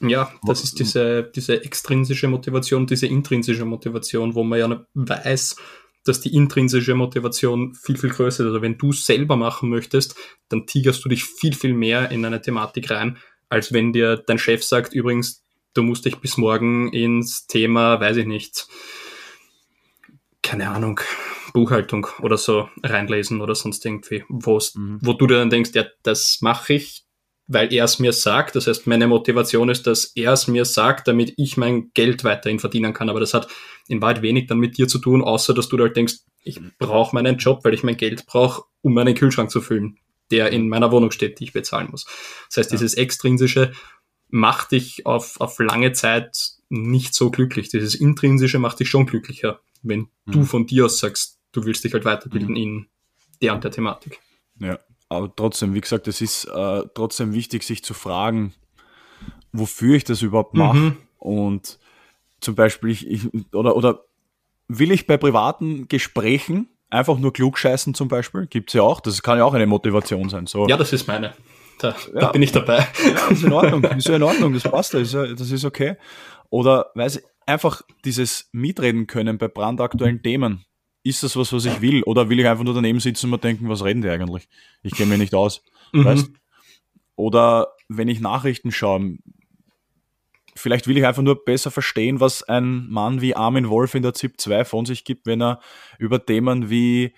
[0.00, 5.56] Ja, das ist diese, diese extrinsische Motivation, diese intrinsische Motivation, wo man ja weiß,
[6.04, 8.48] dass die intrinsische Motivation viel, viel größer ist.
[8.48, 10.16] Also wenn du selber machen möchtest,
[10.48, 14.38] dann tigerst du dich viel, viel mehr in eine Thematik rein, als wenn dir dein
[14.38, 18.66] Chef sagt, übrigens, du musst dich bis morgen ins Thema, weiß ich nicht,
[20.42, 21.00] keine Ahnung,
[21.54, 24.98] Buchhaltung oder so reinlesen oder sonst irgendwie, mhm.
[25.02, 27.03] wo du dir dann denkst, ja, das mache ich,
[27.46, 28.56] weil er es mir sagt.
[28.56, 32.58] Das heißt, meine Motivation ist, dass er es mir sagt, damit ich mein Geld weiterhin
[32.58, 33.10] verdienen kann.
[33.10, 33.48] Aber das hat
[33.88, 37.14] in Wahrheit wenig dann mit dir zu tun, außer dass du halt denkst, ich brauche
[37.14, 39.98] meinen Job, weil ich mein Geld brauche, um meinen Kühlschrank zu füllen,
[40.30, 42.04] der in meiner Wohnung steht, die ich bezahlen muss.
[42.48, 42.76] Das heißt, ja.
[42.76, 43.72] dieses Extrinsische
[44.28, 46.36] macht dich auf, auf lange Zeit
[46.68, 47.68] nicht so glücklich.
[47.68, 50.32] Dieses Intrinsische macht dich schon glücklicher, wenn mhm.
[50.32, 52.56] du von dir aus sagst, du willst dich halt weiterbilden mhm.
[52.56, 52.86] in
[53.40, 54.20] der und der Thematik.
[54.58, 54.78] Ja,
[55.14, 58.54] aber trotzdem, wie gesagt, es ist äh, trotzdem wichtig, sich zu fragen,
[59.52, 60.76] wofür ich das überhaupt mache.
[60.76, 60.96] Mhm.
[61.18, 61.78] Und
[62.40, 64.04] zum Beispiel, ich, ich, oder, oder
[64.68, 68.46] will ich bei privaten Gesprächen einfach nur klugscheißen zum Beispiel?
[68.46, 69.00] Gibt es ja auch.
[69.00, 70.46] Das kann ja auch eine Motivation sein.
[70.46, 70.68] So.
[70.68, 71.34] Ja, das ist meine.
[71.78, 72.86] Da, ja, da bin ich dabei.
[73.04, 73.82] Ja, ist in Ordnung.
[73.96, 74.54] Ist ja in Ordnung.
[74.54, 74.94] Das passt.
[74.94, 75.96] Das ist, das ist okay.
[76.50, 80.64] Oder weiß ich, einfach dieses Mitreden können bei brandaktuellen Themen
[81.04, 82.02] ist das was, was ich will?
[82.04, 84.48] Oder will ich einfach nur daneben sitzen und mir denken, was reden die eigentlich?
[84.82, 85.62] Ich kenne mich nicht aus.
[85.92, 86.04] Mhm.
[86.04, 86.30] Weißt?
[87.14, 89.18] Oder wenn ich Nachrichten schaue,
[90.56, 94.14] vielleicht will ich einfach nur besser verstehen, was ein Mann wie Armin Wolf in der
[94.14, 95.60] ZIP 2 von sich gibt, wenn er
[95.98, 97.12] über Themen wie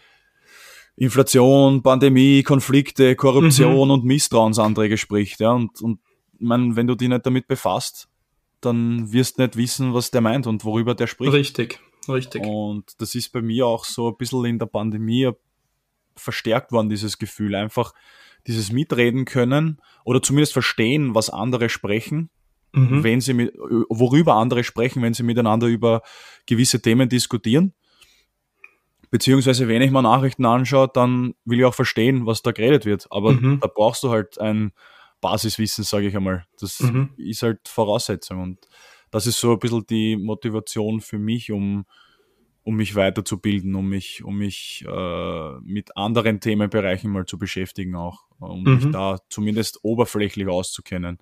[0.97, 3.91] Inflation, Pandemie, Konflikte, Korruption mhm.
[3.91, 5.41] und Misstrauensanträge spricht.
[5.41, 5.53] Ja?
[5.53, 6.01] Und, und
[6.39, 8.09] man, wenn du dich nicht damit befasst,
[8.61, 11.33] dann wirst du nicht wissen, was der meint und worüber der spricht.
[11.33, 11.79] Richtig.
[12.09, 12.43] Richtig.
[12.45, 15.31] Und das ist bei mir auch so ein bisschen in der Pandemie
[16.15, 17.55] verstärkt worden, dieses Gefühl.
[17.55, 17.93] Einfach
[18.47, 22.31] dieses Mitreden können oder zumindest verstehen, was andere sprechen,
[22.73, 23.03] mhm.
[23.03, 23.55] wenn sie mit,
[23.89, 26.03] worüber andere sprechen, wenn sie miteinander über
[26.47, 27.75] gewisse Themen diskutieren.
[29.11, 33.07] Beziehungsweise, wenn ich mal Nachrichten anschaue, dann will ich auch verstehen, was da geredet wird.
[33.11, 33.61] Aber mhm.
[33.61, 34.73] da brauchst du halt ein
[35.21, 36.45] Basiswissen, sage ich einmal.
[36.61, 37.11] Das mhm.
[37.17, 38.43] ist halt Voraussetzung.
[38.43, 38.69] Und
[39.11, 41.87] das ist so ein bisschen die Motivation für mich, um,
[42.65, 48.25] um mich weiterzubilden, um mich, um mich äh, mit anderen Themenbereichen mal zu beschäftigen auch,
[48.39, 48.75] um mhm.
[48.75, 51.19] mich da zumindest oberflächlich auszukennen.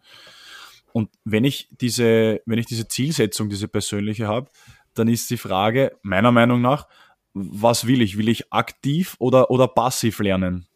[0.92, 4.49] Und wenn ich diese, wenn ich diese Zielsetzung, diese persönliche habe,
[4.94, 6.87] dann ist die Frage, meiner Meinung nach,
[7.35, 8.16] was will ich?
[8.16, 10.66] Will ich aktiv oder, oder passiv lernen?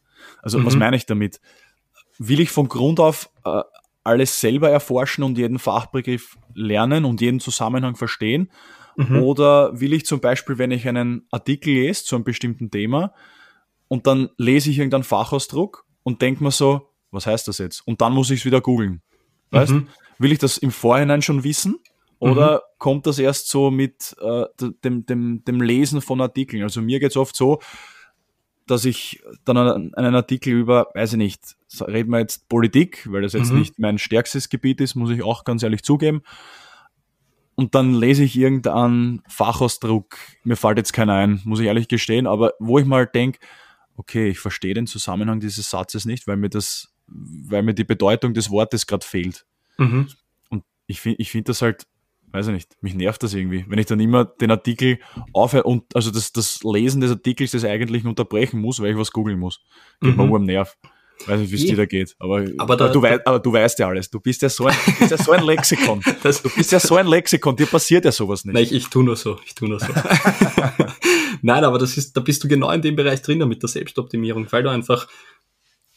[0.43, 0.67] Also, mhm.
[0.67, 1.41] was meine ich damit?
[2.19, 3.63] Will ich von Grund auf äh,
[4.09, 8.51] alles selber erforschen und jeden Fachbegriff lernen und jeden Zusammenhang verstehen?
[8.97, 9.23] Mhm.
[9.23, 13.15] Oder will ich zum Beispiel, wenn ich einen Artikel lese zu einem bestimmten Thema
[13.87, 17.87] und dann lese ich irgendeinen Fachausdruck und denke mir so, was heißt das jetzt?
[17.87, 19.03] Und dann muss ich es wieder googeln.
[19.51, 19.73] Weißt?
[19.73, 19.87] Mhm.
[20.19, 21.79] Will ich das im Vorhinein schon wissen?
[22.19, 22.61] Oder mhm.
[22.79, 24.45] kommt das erst so mit äh,
[24.85, 26.65] dem, dem, dem Lesen von Artikeln?
[26.65, 27.61] Also mir geht es oft so,
[28.71, 33.33] dass ich dann einen Artikel über, weiß ich nicht, reden wir jetzt Politik, weil das
[33.33, 33.61] jetzt mhm.
[33.61, 36.23] nicht mein stärkstes Gebiet ist, muss ich auch ganz ehrlich zugeben.
[37.55, 42.27] Und dann lese ich irgendeinen Fachausdruck, mir fällt jetzt keiner ein, muss ich ehrlich gestehen,
[42.27, 43.41] aber wo ich mal denke,
[43.97, 48.33] okay, ich verstehe den Zusammenhang dieses Satzes nicht, weil mir das, weil mir die Bedeutung
[48.33, 49.45] des Wortes gerade fehlt.
[49.77, 50.09] Mhm.
[50.51, 51.87] Und ich finde ich finde das halt
[52.33, 53.65] weiß ich nicht, mich nervt das irgendwie.
[53.69, 54.99] Wenn ich dann immer den Artikel
[55.33, 59.13] aufhöre und also das, das Lesen des Artikels des eigentlichen unterbrechen muss, weil ich was
[59.13, 59.61] googeln muss.
[60.01, 60.29] Geht mhm.
[60.29, 60.77] mir am Nerv.
[61.27, 62.15] Weiß nicht, wie es dir da geht.
[62.19, 64.09] Aber, aber, da, aber, du wei aber du weißt ja alles.
[64.09, 66.01] Du bist ja so ein, bist ja so ein Lexikon.
[66.23, 67.57] Das, du bist ja so ein Lexikon.
[67.57, 68.55] Dir passiert ja sowas nicht.
[68.55, 69.39] Nein, ich, ich tu nur so.
[69.45, 69.87] Ich tu nur so.
[71.43, 74.47] Nein, aber das ist, da bist du genau in dem Bereich drinnen mit der Selbstoptimierung,
[74.51, 75.09] weil du einfach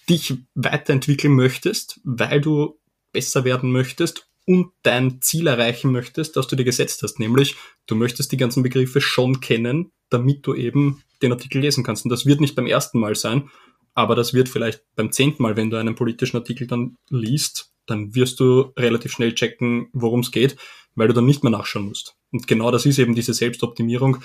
[0.10, 2.80] dich weiterentwickeln möchtest, weil du
[3.12, 7.20] besser werden möchtest und dein Ziel erreichen möchtest, das du dir gesetzt hast.
[7.20, 12.06] Nämlich, du möchtest die ganzen Begriffe schon kennen, damit du eben den Artikel lesen kannst.
[12.06, 13.50] Und das wird nicht beim ersten Mal sein,
[13.94, 18.16] aber das wird vielleicht beim zehnten Mal, wenn du einen politischen Artikel dann liest, dann
[18.16, 20.56] wirst du relativ schnell checken, worum es geht,
[20.96, 22.16] weil du dann nicht mehr nachschauen musst.
[22.32, 24.18] Und genau das ist eben diese Selbstoptimierung,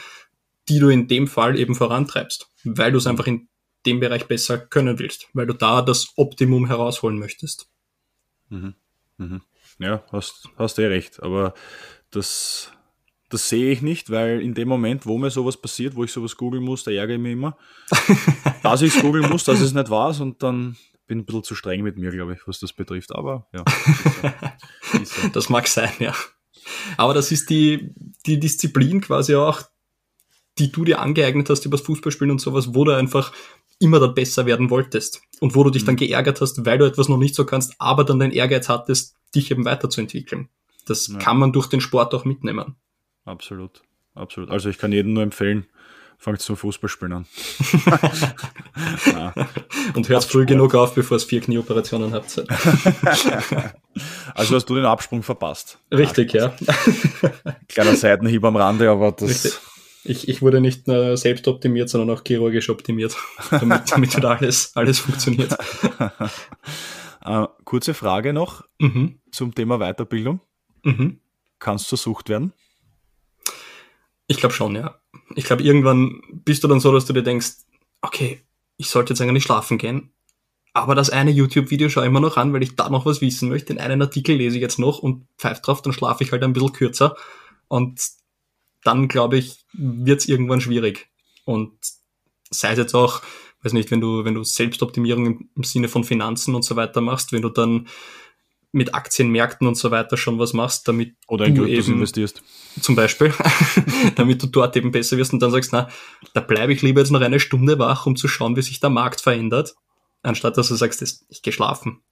[0.69, 3.49] die du in dem Fall eben vorantreibst, weil du es einfach in
[3.87, 7.69] dem Bereich besser können willst, weil du da das Optimum herausholen möchtest.
[8.49, 8.75] Mhm.
[9.19, 9.43] Mhm.
[9.79, 11.23] Ja, hast, hast eh recht.
[11.23, 11.55] Aber
[12.11, 12.73] das,
[13.29, 16.37] das sehe ich nicht, weil in dem Moment, wo mir sowas passiert, wo ich sowas
[16.37, 17.57] googeln muss, da ärgere ich mich immer,
[18.63, 21.45] dass ich es googeln muss, dass es nicht war und dann bin ich ein bisschen
[21.45, 23.15] zu streng mit mir, glaube ich, was das betrifft.
[23.15, 23.65] Aber ja.
[25.33, 26.15] Das mag sein, ja.
[26.97, 27.93] Aber das ist die,
[28.27, 29.63] die Disziplin quasi auch,
[30.59, 33.33] die du dir angeeignet hast über das Fußballspielen und sowas, wo du einfach
[33.79, 35.99] immer dann besser werden wolltest und wo du dich dann mhm.
[35.99, 39.51] geärgert hast, weil du etwas noch nicht so kannst, aber dann den Ehrgeiz hattest, dich
[39.51, 40.49] eben weiterzuentwickeln.
[40.87, 41.19] Das ja.
[41.19, 42.77] kann man durch den Sport auch mitnehmen.
[43.25, 43.83] Absolut,
[44.15, 44.51] absolut.
[44.51, 45.67] Also ich kann jedem nur empfehlen,
[46.19, 47.27] fangt zum Fußballspielen an.
[49.95, 52.45] Und hört früh genug auf, bevor es vier Knieoperationen habt.
[54.35, 55.79] also hast du den Absprung verpasst.
[55.93, 56.55] Richtig, ja.
[57.69, 59.29] Kleiner Seitenhieb am Rande, aber das.
[59.29, 59.59] Richtig.
[60.09, 63.17] Ich, ich wurde nicht nur selbst optimiert, sondern auch chirurgisch optimiert,
[63.51, 65.57] damit, damit alles, alles funktioniert.
[67.27, 69.19] Äh, kurze Frage noch mhm.
[69.33, 70.41] zum Thema Weiterbildung.
[70.85, 71.21] Mhm.
[71.59, 72.53] Kannst du sucht werden?
[74.29, 75.01] Ich glaube schon, ja.
[75.35, 77.65] Ich glaube, irgendwann bist du dann so, dass du dir denkst,
[78.01, 78.43] okay,
[78.77, 80.13] ich sollte jetzt eigentlich schlafen gehen,
[80.73, 83.49] aber das eine YouTube-Video schaue ich immer noch an, weil ich da noch was wissen
[83.49, 83.73] möchte.
[83.73, 86.53] Den einen Artikel lese ich jetzt noch und pfeift drauf, dann schlafe ich halt ein
[86.53, 87.17] bisschen kürzer.
[87.69, 88.01] Und
[88.85, 91.09] dann, glaube ich, wird es irgendwann schwierig.
[91.45, 91.73] Und
[92.51, 93.23] sei es jetzt auch,
[93.67, 97.33] weiß nicht, wenn du, wenn du Selbstoptimierung im, Sinne von Finanzen und so weiter machst,
[97.33, 97.89] wenn du dann
[98.73, 102.43] mit Aktienmärkten und so weiter schon was machst, damit Oder in du eben investierst.
[102.81, 103.33] Zum Beispiel,
[104.17, 105.89] damit du dort eben besser wirst und dann sagst, na,
[106.35, 108.91] da bleibe ich lieber jetzt noch eine Stunde wach, um zu schauen, wie sich der
[108.91, 109.75] Markt verändert,
[110.23, 112.03] anstatt dass du sagst, ich gehe schlafen.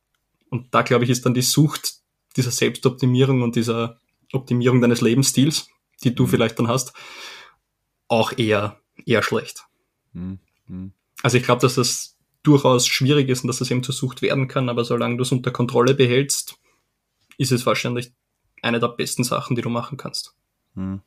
[0.51, 1.97] Und da, glaube ich, ist dann die Sucht
[2.37, 4.01] dieser Selbstoptimierung und dieser
[4.33, 5.69] Optimierung deines Lebensstils,
[6.03, 6.29] die du mhm.
[6.29, 6.95] vielleicht dann hast,
[8.09, 9.67] auch eher, eher schlecht.
[10.13, 10.39] Mhm.
[11.25, 14.47] Also ich glaube, dass das durchaus schwierig ist und dass das eben zur Sucht werden
[14.47, 16.59] kann, aber solange du es unter Kontrolle behältst,
[17.39, 18.13] ist es wahrscheinlich
[18.61, 20.37] eine der besten Sachen, die du machen kannst.
[20.75, 21.01] Hm.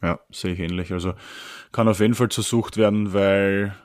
[0.00, 0.92] Ja, sehe ich ähnlich.
[0.92, 1.14] Also
[1.72, 3.76] kann auf jeden Fall zur Sucht werden, weil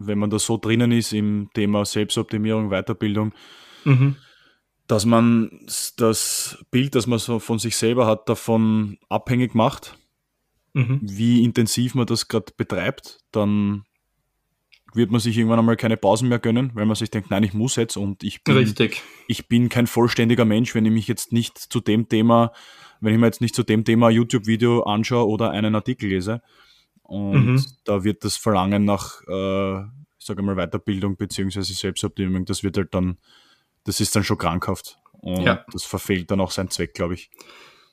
[0.00, 3.32] wenn man da so drinnen ist im Thema Selbstoptimierung, Weiterbildung,
[3.84, 4.16] mhm.
[4.88, 5.68] dass man
[5.98, 9.96] das Bild, das man so von sich selber hat, davon abhängig macht,
[10.72, 10.98] mhm.
[11.00, 13.84] wie intensiv man das gerade betreibt, dann
[14.94, 17.54] wird man sich irgendwann einmal keine Pausen mehr gönnen, weil man sich denkt, nein, ich
[17.54, 19.02] muss jetzt und ich bin, Richtig.
[19.28, 22.52] ich bin kein vollständiger Mensch, wenn ich mich jetzt nicht zu dem Thema,
[23.00, 26.42] wenn ich mir jetzt nicht zu dem Thema YouTube-Video anschaue oder einen Artikel lese.
[27.02, 27.64] Und mhm.
[27.84, 32.94] da wird das Verlangen nach, äh, ich sage mal, Weiterbildung beziehungsweise Selbstoptimierung, das wird halt
[32.94, 33.18] dann,
[33.84, 34.98] das ist dann schon krankhaft.
[35.12, 35.64] Und ja.
[35.72, 37.30] das verfehlt dann auch seinen Zweck, glaube ich.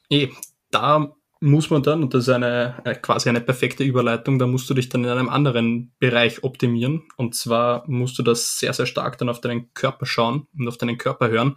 [0.09, 0.29] Eh,
[0.71, 4.69] da muss man dann, und das ist eine, äh, quasi eine perfekte Überleitung, da musst
[4.69, 7.03] du dich dann in einem anderen Bereich optimieren.
[7.15, 10.77] Und zwar musst du das sehr, sehr stark dann auf deinen Körper schauen und auf
[10.77, 11.55] deinen Körper hören.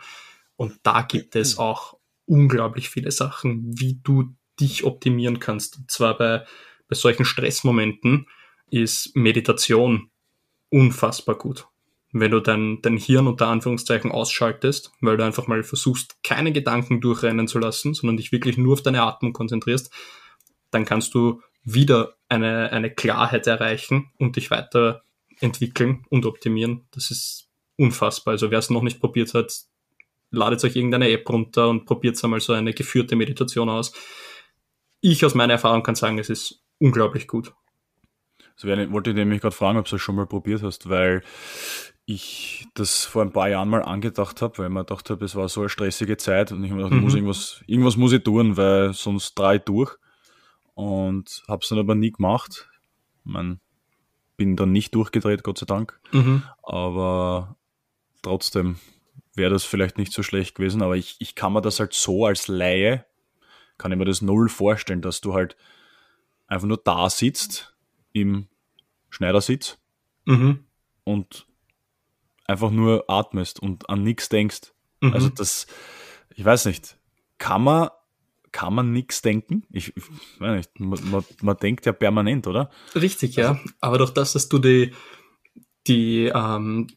[0.56, 5.78] Und da gibt es auch unglaublich viele Sachen, wie du dich optimieren kannst.
[5.78, 6.44] Und zwar bei,
[6.88, 8.26] bei solchen Stressmomenten
[8.70, 10.10] ist Meditation
[10.68, 11.69] unfassbar gut
[12.12, 17.00] wenn du dein, dein Hirn unter Anführungszeichen ausschaltest, weil du einfach mal versuchst, keine Gedanken
[17.00, 19.92] durchrennen zu lassen, sondern dich wirklich nur auf deine Atmung konzentrierst,
[20.70, 26.86] dann kannst du wieder eine, eine Klarheit erreichen und dich weiterentwickeln und optimieren.
[26.90, 28.32] Das ist unfassbar.
[28.32, 29.52] Also wer es noch nicht probiert hat,
[30.30, 33.92] ladet euch irgendeine App runter und probiert einmal so eine geführte Meditation aus.
[35.00, 37.52] Ich aus meiner Erfahrung kann sagen, es ist unglaublich gut.
[38.62, 41.22] Das wollte ich nämlich gerade fragen, ob du es schon mal probiert hast, weil
[42.06, 45.36] ich das vor ein paar Jahren mal angedacht habe, weil ich mir gedacht habe, es
[45.36, 47.02] war so eine stressige Zeit und ich habe gedacht, mhm.
[47.02, 49.96] muss irgendwas, irgendwas muss ich tun, weil sonst drei durch.
[50.74, 52.68] Und habe es dann aber nie gemacht.
[53.24, 53.60] Ich mein,
[54.36, 56.00] bin dann nicht durchgedreht, Gott sei Dank.
[56.12, 56.42] Mhm.
[56.62, 57.56] Aber
[58.22, 58.76] trotzdem
[59.34, 60.82] wäre das vielleicht nicht so schlecht gewesen.
[60.82, 63.04] Aber ich, ich kann mir das halt so als Laie
[63.80, 65.56] kann ich mir das null vorstellen, dass du halt
[66.46, 67.74] einfach nur da sitzt
[68.12, 68.46] im
[69.10, 69.78] Schneidersitz
[70.26, 70.64] Mhm.
[71.04, 71.46] und
[72.46, 74.72] einfach nur atmest und an nichts denkst.
[75.00, 75.12] Mhm.
[75.14, 75.66] Also das,
[76.34, 76.96] ich weiß nicht,
[77.38, 77.88] kann man,
[78.52, 79.64] kann man nichts denken?
[79.70, 80.04] Ich, ich
[80.38, 82.70] weiß nicht, man, man, man denkt ja permanent, oder?
[82.94, 83.58] Richtig, ja.
[83.80, 84.92] Aber durch das, dass du die,
[85.86, 86.88] die, ähm,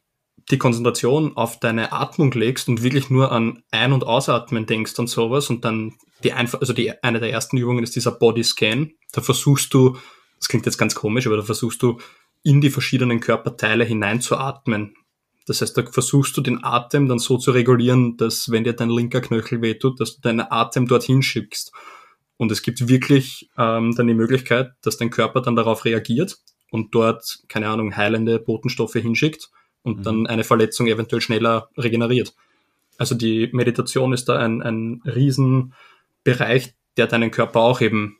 [0.51, 5.07] die Konzentration auf deine Atmung legst und wirklich nur an Ein- und Ausatmen denkst und
[5.07, 8.91] sowas und dann die einfach, also die, eine der ersten Übungen ist dieser Body Scan.
[9.11, 9.97] Da versuchst du,
[10.43, 11.99] das klingt jetzt ganz komisch, aber da versuchst du
[12.43, 14.93] in die verschiedenen Körperteile hineinzuatmen.
[15.45, 18.89] Das heißt, da versuchst du den Atem dann so zu regulieren, dass wenn dir dein
[18.89, 21.71] linker Knöchel wehtut, dass du deinen Atem dorthin schickst.
[22.35, 26.39] Und es gibt wirklich ähm, dann die Möglichkeit, dass dein Körper dann darauf reagiert
[26.71, 29.49] und dort, keine Ahnung, heilende Botenstoffe hinschickt
[29.83, 30.03] und Mhm.
[30.03, 32.35] dann eine Verletzung eventuell schneller regeneriert.
[32.97, 38.17] Also die Meditation ist da ein, ein Riesenbereich, der deinen Körper auch eben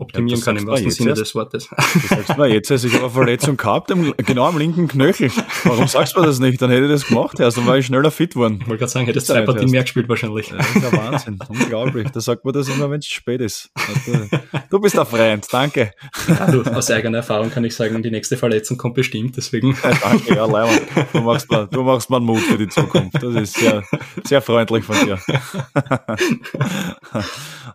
[0.00, 1.22] optimieren das kann im du wahrsten Sinne erst.
[1.22, 1.68] des Wortes.
[1.68, 5.30] Du sagst mir jetzt, also ich habe eine Verletzung gehabt, im, genau am linken Knöchel.
[5.64, 6.60] Warum sagst du mir das nicht?
[6.60, 8.58] Dann hätte ich das gemacht, erst dann war ich schneller fit worden.
[8.60, 9.72] Ich wollte gerade sagen, hättest Ja, zwei Partien erst.
[9.72, 10.48] mehr gespielt wahrscheinlich.
[10.48, 12.08] Das ist ja Wahnsinn, unglaublich.
[12.10, 13.70] Da sagt man das immer, wenn es spät ist.
[14.06, 14.28] Du,
[14.70, 15.92] du bist ein Freund, danke.
[16.28, 19.76] Ja, du, aus eigener Erfahrung kann ich sagen, die nächste Verletzung kommt bestimmt, deswegen.
[19.82, 20.78] Ja, danke, ja, Leimann.
[21.12, 23.22] Du machst, mir, du machst mir einen Mut für die Zukunft.
[23.22, 23.82] Das ist sehr,
[24.24, 25.18] sehr freundlich von dir.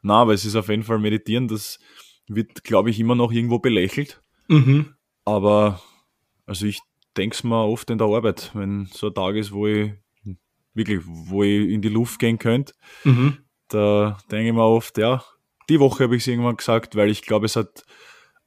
[0.01, 1.79] Na, aber es ist auf jeden Fall meditieren, das
[2.27, 4.21] wird, glaube ich, immer noch irgendwo belächelt.
[4.47, 4.93] Mhm.
[5.25, 5.81] Aber
[6.45, 6.79] also ich
[7.17, 9.93] denke es mir oft in der Arbeit, wenn so ein Tag ist, wo ich
[10.73, 13.37] wirklich, wo ich in die Luft gehen könnte, Mhm.
[13.69, 15.23] da denke ich mir oft, ja,
[15.69, 17.83] die Woche habe ich es irgendwann gesagt, weil ich glaube, es hat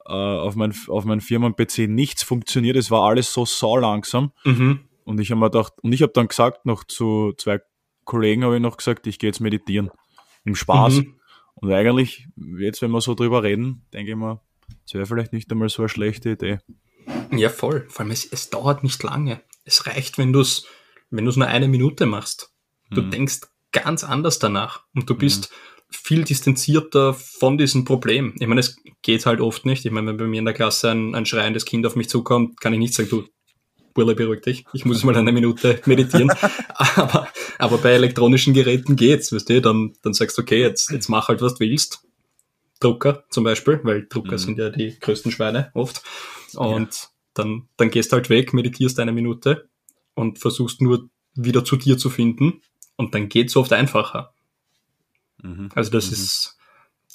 [0.06, 2.76] äh, auf mein, auf meinem Firmen-PC nichts funktioniert.
[2.76, 4.32] Es war alles so sau langsam.
[4.44, 4.80] Mhm.
[5.04, 7.60] Und ich habe mir gedacht, und ich habe dann gesagt, noch zu zwei
[8.04, 9.90] Kollegen habe ich noch gesagt, ich gehe jetzt meditieren.
[10.44, 10.98] Im Spaß.
[10.98, 11.14] Mhm.
[11.60, 14.40] Und eigentlich, jetzt, wenn wir so drüber reden, denke ich mir,
[14.86, 16.58] es wäre vielleicht nicht einmal so eine schlechte Idee.
[17.32, 17.86] Ja, voll.
[17.88, 19.40] Vor allem, es, es dauert nicht lange.
[19.64, 20.66] Es reicht, wenn du es
[21.10, 22.52] wenn du's nur eine Minute machst.
[22.90, 23.10] Du Mhm.
[23.10, 23.40] denkst
[23.72, 25.50] ganz anders danach und du bist
[25.90, 28.34] viel distanzierter von diesem Problem.
[28.38, 29.86] Ich meine, es geht halt oft nicht.
[29.86, 32.60] Ich meine, wenn bei mir in der Klasse ein, ein schreiendes Kind auf mich zukommt,
[32.60, 33.24] kann ich nicht sagen, du,
[33.94, 36.30] Burle, beruhig dich, ich muss mal eine Minute meditieren.
[36.74, 41.08] aber, aber bei elektronischen Geräten geht's, weißt du, dann, dann sagst du, okay, jetzt, jetzt
[41.08, 42.04] mach halt, was du willst.
[42.80, 44.38] Drucker zum Beispiel, weil Drucker Mhm.
[44.38, 46.02] sind ja die größten Schweine oft.
[46.54, 49.68] Und dann, dann gehst halt weg, meditierst eine Minute
[50.14, 52.62] und versuchst nur wieder zu dir zu finden.
[52.96, 54.32] Und dann geht's oft einfacher.
[55.42, 55.70] Mhm.
[55.74, 56.12] Also das Mhm.
[56.12, 56.56] ist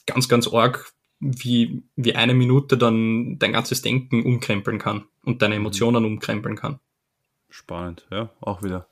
[0.06, 0.92] ganz, ganz arg,
[1.24, 6.80] wie, wie eine Minute dann dein ganzes Denken umkrempeln kann und deine Emotionen umkrempeln kann.
[7.50, 8.88] Spannend, ja, auch wieder.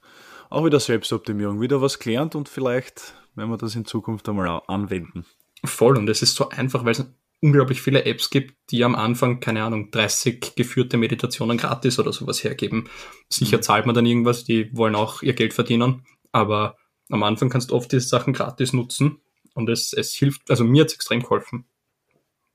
[0.49, 5.25] Auch wieder Selbstoptimierung, wieder was gelernt und vielleicht werden wir das in Zukunft einmal anwenden.
[5.63, 5.97] Voll.
[5.97, 7.05] Und es ist so einfach, weil es
[7.41, 12.43] unglaublich viele Apps gibt, die am Anfang, keine Ahnung, 30 geführte Meditationen gratis oder sowas
[12.43, 12.89] hergeben.
[13.29, 13.61] Sicher Mhm.
[13.63, 16.77] zahlt man dann irgendwas, die wollen auch ihr Geld verdienen, aber
[17.09, 19.17] am Anfang kannst du oft diese Sachen gratis nutzen
[19.53, 21.65] und es, es hilft, also mir hat es extrem geholfen.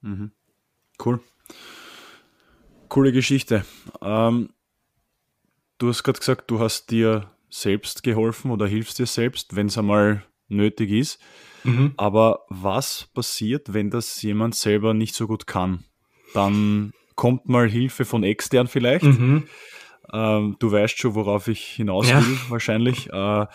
[0.06, 0.30] Mhm.
[1.04, 1.20] Cool.
[2.88, 3.64] Coole Geschichte.
[4.00, 4.50] Ähm,
[5.78, 9.76] du hast gerade gesagt, du hast dir selbst geholfen oder hilfst dir selbst, wenn es
[9.78, 11.20] einmal nötig ist.
[11.64, 11.94] Mhm.
[11.96, 15.84] Aber was passiert, wenn das jemand selber nicht so gut kann?
[16.34, 19.04] Dann kommt mal Hilfe von extern vielleicht.
[19.04, 19.48] Mhm.
[20.12, 22.24] Ähm, du weißt schon, worauf ich hinaus Ja.
[22.24, 23.10] will, wahrscheinlich.
[23.12, 23.46] Äh,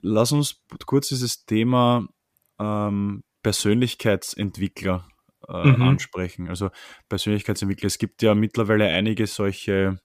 [0.00, 2.08] lass uns kurz dieses Thema
[2.58, 5.06] ähm, Persönlichkeitsentwickler
[5.50, 5.82] äh, Mhm.
[5.82, 6.48] ansprechen.
[6.48, 6.70] Also
[7.08, 7.86] Persönlichkeitsentwickler.
[7.88, 10.00] Es gibt ja mittlerweile einige solche,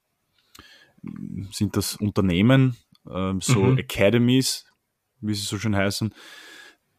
[1.51, 2.75] sind das Unternehmen,
[3.09, 3.77] ähm, so Mhm.
[3.77, 4.65] Academies,
[5.21, 6.13] wie sie so schön heißen,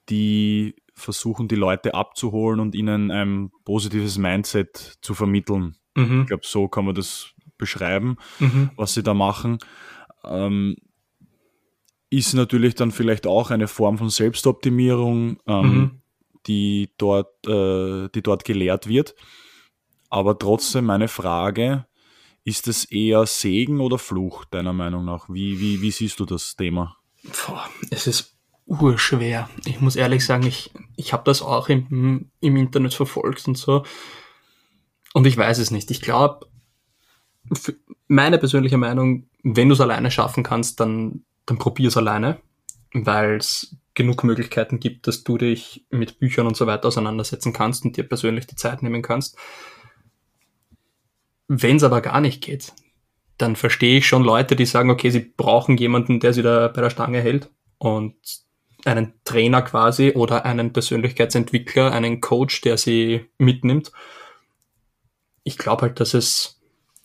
[0.08, 5.76] die versuchen, die Leute abzuholen und ihnen ein positives Mindset zu vermitteln.
[5.96, 6.26] Ich Mhm.
[6.26, 8.70] glaube, so kann man das beschreiben, Mhm.
[8.76, 9.58] was sie da machen.
[10.24, 10.76] Ähm,
[12.08, 16.02] ist natürlich dann vielleicht auch eine Form von Selbstoptimierung, ähm, Mhm.
[16.46, 19.14] Die, dort, äh, die dort gelehrt wird.
[20.08, 21.86] Aber trotzdem meine Frage,
[22.44, 25.28] ist es eher Segen oder Fluch, deiner Meinung nach?
[25.28, 26.96] Wie, wie, wie siehst du das Thema?
[27.24, 29.48] Boah, es ist urschwer.
[29.64, 33.84] Ich muss ehrlich sagen, ich, ich habe das auch im, im Internet verfolgt und so.
[35.12, 35.90] Und ich weiß es nicht.
[35.90, 36.46] Ich glaube,
[38.08, 42.38] meine persönliche Meinung, wenn du es alleine schaffen kannst, dann, dann probier es alleine,
[42.92, 47.84] weil es genug Möglichkeiten gibt, dass du dich mit Büchern und so weiter auseinandersetzen kannst
[47.84, 49.36] und dir persönlich die Zeit nehmen kannst.
[51.48, 52.72] Wenn es aber gar nicht geht,
[53.38, 56.80] dann verstehe ich schon Leute, die sagen, okay, sie brauchen jemanden, der sie da bei
[56.80, 57.50] der Stange hält.
[57.78, 58.14] Und
[58.84, 63.92] einen Trainer quasi oder einen Persönlichkeitsentwickler, einen Coach, der sie mitnimmt.
[65.42, 66.60] Ich glaube halt, dass es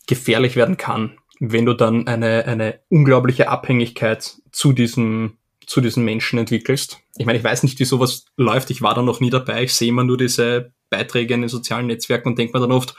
[0.06, 6.38] gefährlich werden kann, wenn du dann eine, eine unglaubliche Abhängigkeit zu diesem, zu diesen Menschen
[6.38, 6.98] entwickelst.
[7.16, 8.70] Ich meine, ich weiß nicht, wie sowas läuft.
[8.70, 9.64] Ich war da noch nie dabei.
[9.64, 12.94] Ich sehe immer nur diese Beiträge in den sozialen Netzwerken und denke mir dann oft,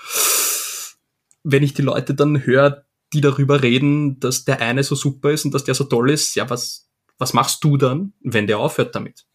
[1.44, 5.46] wenn ich die Leute dann höre, die darüber reden, dass der eine so super ist
[5.46, 8.96] und dass der so toll ist, ja, was, was machst du dann, wenn der aufhört
[8.96, 9.26] damit?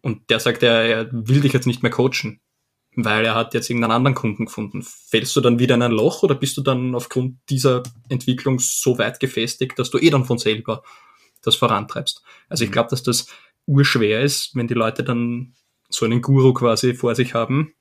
[0.00, 2.40] Und der sagt, er, er will dich jetzt nicht mehr coachen,
[2.96, 4.82] weil er hat jetzt irgendeinen anderen Kunden gefunden.
[4.82, 8.98] Fällst du dann wieder in ein Loch oder bist du dann aufgrund dieser Entwicklung so
[8.98, 10.82] weit gefestigt, dass du eh dann von selber
[11.46, 12.22] das vorantreibst?
[12.48, 12.74] Also ich mhm.
[12.74, 13.26] glaube, dass das
[13.66, 15.54] urschwer ist, wenn die Leute dann
[15.88, 17.74] so einen Guru quasi vor sich haben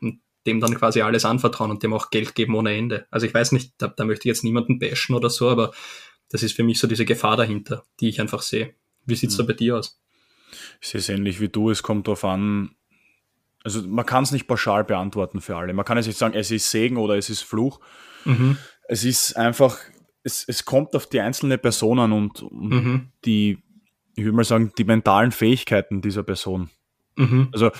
[0.00, 3.06] und dem dann quasi alles anvertrauen und dem auch Geld geben ohne Ende.
[3.10, 5.72] Also ich weiß nicht, da, da möchte ich jetzt niemanden bashen oder so, aber
[6.30, 8.74] das ist für mich so diese Gefahr dahinter, die ich einfach sehe.
[9.06, 9.42] Wie sieht's mhm.
[9.42, 10.00] da bei dir aus?
[10.80, 11.70] Ich sehe es ähnlich wie du.
[11.70, 12.74] Es kommt darauf an,
[13.64, 15.72] also man kann es nicht pauschal beantworten für alle.
[15.72, 17.80] Man kann jetzt nicht sagen, es ist Segen oder es ist Fluch.
[18.24, 18.56] Mhm.
[18.88, 19.78] Es ist einfach,
[20.22, 23.08] es, es kommt auf die einzelne Person an und, und mhm.
[23.24, 23.58] die,
[24.16, 26.70] ich würde mal sagen, die mentalen Fähigkeiten dieser Person.
[27.16, 27.48] Mhm.
[27.52, 27.70] Also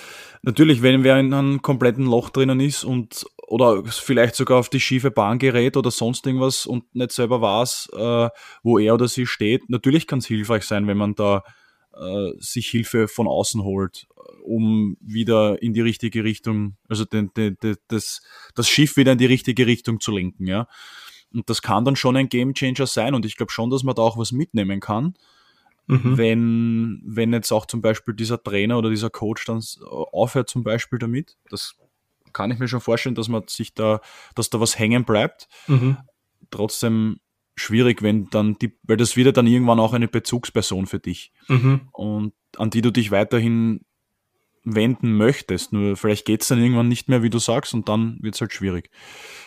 [0.43, 4.81] natürlich, wenn wer in einem kompletten Loch drinnen ist und oder vielleicht sogar auf die
[4.81, 8.29] schiefe Bahn gerät oder sonst irgendwas und nicht selber weiß, äh,
[8.63, 11.45] wo er oder sie steht, natürlich kann es hilfreich sein, wenn man da
[11.97, 14.07] äh, sich Hilfe von außen holt,
[14.43, 18.21] um wieder in die richtige Richtung, also den, den, den, das,
[18.55, 20.67] das Schiff wieder in die richtige Richtung zu lenken, ja.
[21.33, 24.03] Und das kann dann schon ein Gamechanger sein und ich glaube schon, dass man da
[24.03, 25.15] auch was mitnehmen kann.
[25.87, 26.19] Mhm.
[26.19, 30.99] Wenn, wenn jetzt auch zum Beispiel dieser Trainer oder dieser Coach dann aufhört zum Beispiel
[30.99, 31.77] damit, das
[32.33, 34.01] kann ich mir schon vorstellen, dass man sich da,
[34.35, 35.49] dass da was hängen bleibt.
[35.67, 35.97] Mhm.
[36.51, 37.21] Trotzdem
[37.57, 41.89] schwierig, wenn dann die, weil das wird dann irgendwann auch eine Bezugsperson für dich mhm.
[41.93, 43.81] und an die du dich weiterhin
[44.65, 45.73] wenden möchtest.
[45.73, 48.41] Nur vielleicht geht es dann irgendwann nicht mehr, wie du sagst, und dann wird es
[48.41, 48.91] halt schwierig.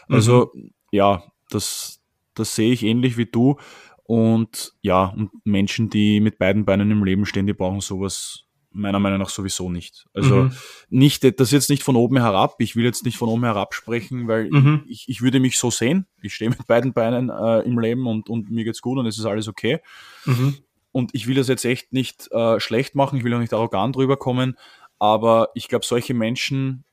[0.07, 0.71] Also mhm.
[0.91, 1.23] ja,
[1.53, 2.01] das,
[2.33, 3.57] das sehe ich ähnlich wie du.
[4.03, 8.99] Und ja, und Menschen, die mit beiden Beinen im Leben stehen, die brauchen sowas meiner
[8.99, 10.07] Meinung nach sowieso nicht.
[10.13, 10.51] Also mhm.
[10.89, 12.55] nicht, das jetzt nicht von oben herab.
[12.59, 14.83] Ich will jetzt nicht von oben herab sprechen, weil mhm.
[14.87, 16.07] ich, ich würde mich so sehen.
[16.21, 19.17] Ich stehe mit beiden Beinen äh, im Leben und, und mir geht's gut und es
[19.17, 19.79] ist alles okay.
[20.25, 20.55] Mhm.
[20.91, 23.17] Und ich will das jetzt echt nicht äh, schlecht machen.
[23.17, 24.57] Ich will auch nicht arrogant rüberkommen.
[24.99, 26.83] Aber ich glaube, solche Menschen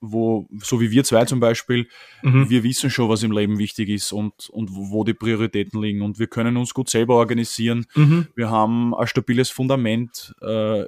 [0.00, 1.88] wo, so wie wir zwei zum Beispiel,
[2.22, 2.48] mhm.
[2.48, 6.02] wir wissen schon, was im Leben wichtig ist und, und wo die Prioritäten liegen.
[6.02, 7.86] Und wir können uns gut selber organisieren.
[7.94, 8.28] Mhm.
[8.34, 10.84] Wir haben ein stabiles Fundament, äh,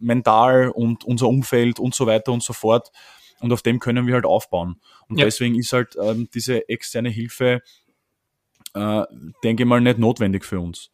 [0.00, 2.90] mental und unser Umfeld und so weiter und so fort.
[3.40, 4.76] Und auf dem können wir halt aufbauen.
[5.08, 5.24] Und ja.
[5.24, 7.62] deswegen ist halt ähm, diese externe Hilfe,
[8.74, 9.02] äh,
[9.42, 10.90] denke ich mal, nicht notwendig für uns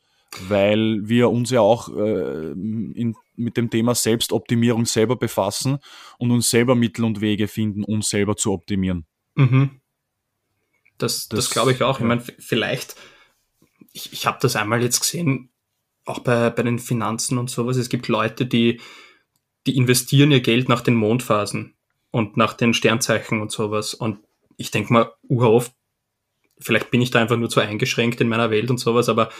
[0.49, 5.79] weil wir uns ja auch äh, in, mit dem Thema Selbstoptimierung selber befassen
[6.18, 9.07] und uns selber Mittel und Wege finden, uns selber zu optimieren.
[9.35, 9.81] Mhm.
[10.99, 11.99] Das, das, das glaube ich auch.
[11.99, 12.05] Ja.
[12.05, 12.97] Ich meine, vielleicht,
[13.93, 15.51] ich, ich habe das einmal jetzt gesehen,
[16.05, 17.76] auch bei, bei den Finanzen und sowas.
[17.76, 18.81] Es gibt Leute, die,
[19.66, 21.74] die investieren ihr Geld nach den Mondphasen
[22.11, 23.95] und nach den Sternzeichen und sowas.
[23.95, 24.18] Und
[24.57, 25.72] ich denke mal, oft,
[26.59, 29.31] vielleicht bin ich da einfach nur zu eingeschränkt in meiner Welt und sowas, aber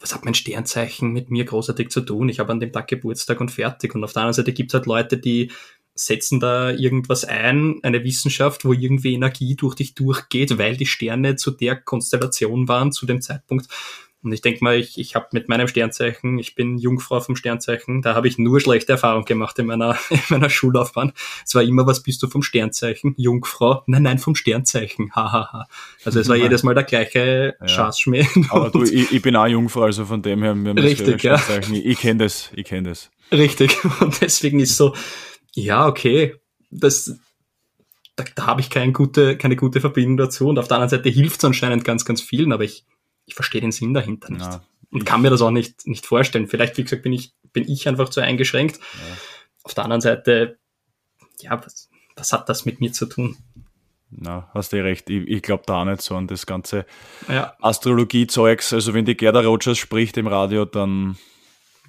[0.00, 2.28] was hat mein Sternzeichen mit mir großartig zu tun?
[2.28, 3.94] Ich habe an dem Tag Geburtstag und fertig.
[3.94, 5.52] Und auf der anderen Seite gibt es halt Leute, die
[5.94, 11.36] setzen da irgendwas ein, eine Wissenschaft, wo irgendwie Energie durch dich durchgeht, weil die Sterne
[11.36, 13.68] zu der Konstellation waren zu dem Zeitpunkt.
[14.22, 18.02] Und ich denke mal, ich, ich habe mit meinem Sternzeichen, ich bin Jungfrau vom Sternzeichen,
[18.02, 21.12] da habe ich nur schlechte Erfahrungen gemacht in meiner, in meiner Schullaufbahn.
[21.44, 23.14] Es war immer, was bist du vom Sternzeichen?
[23.16, 23.82] Jungfrau?
[23.86, 25.12] Nein, nein, vom Sternzeichen.
[25.14, 25.30] Hahaha.
[25.30, 25.68] Ha, ha.
[26.04, 27.68] Also es war jedes Mal der gleiche ja.
[27.68, 28.26] Schaßschmäh.
[28.50, 31.40] Aber du, ich, ich, bin auch Jungfrau, also von dem her, wir haben Richtig, ja.
[31.60, 33.10] Ich, ich kenne das, ich kenne das.
[33.32, 33.78] Richtig.
[34.00, 34.94] Und deswegen ist so,
[35.54, 36.34] ja, okay,
[36.70, 37.18] das,
[38.16, 40.48] da, da habe ich keine gute, keine gute Verbindung dazu.
[40.48, 42.84] Und auf der anderen Seite hilft es anscheinend ganz, ganz vielen, aber ich
[43.30, 44.44] ich verstehe den Sinn dahinter nicht.
[44.44, 44.60] Ja,
[44.90, 46.48] und kann mir das auch nicht, nicht vorstellen.
[46.48, 48.78] Vielleicht, wie gesagt, bin ich, bin ich einfach zu eingeschränkt.
[48.78, 49.16] Ja.
[49.62, 50.58] Auf der anderen Seite,
[51.40, 53.36] ja, was, was hat das mit mir zu tun?
[54.10, 55.08] Na, hast du recht.
[55.08, 56.86] Ich, ich glaube da auch nicht so an das ganze
[57.28, 57.54] ja.
[57.60, 58.72] Astrologie-Zeugs.
[58.72, 61.16] Also wenn die Gerda Rogers spricht im Radio, dann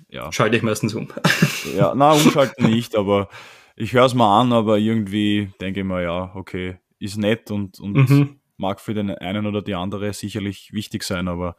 [0.09, 0.31] ja.
[0.31, 1.07] Schalte ich meistens um.
[1.75, 3.29] ja, na, umschalten nicht, aber
[3.75, 7.79] ich höre es mal an, aber irgendwie denke ich mir, ja, okay, ist nett und,
[7.79, 11.57] und mhm mag für den einen oder die andere sicherlich wichtig sein, aber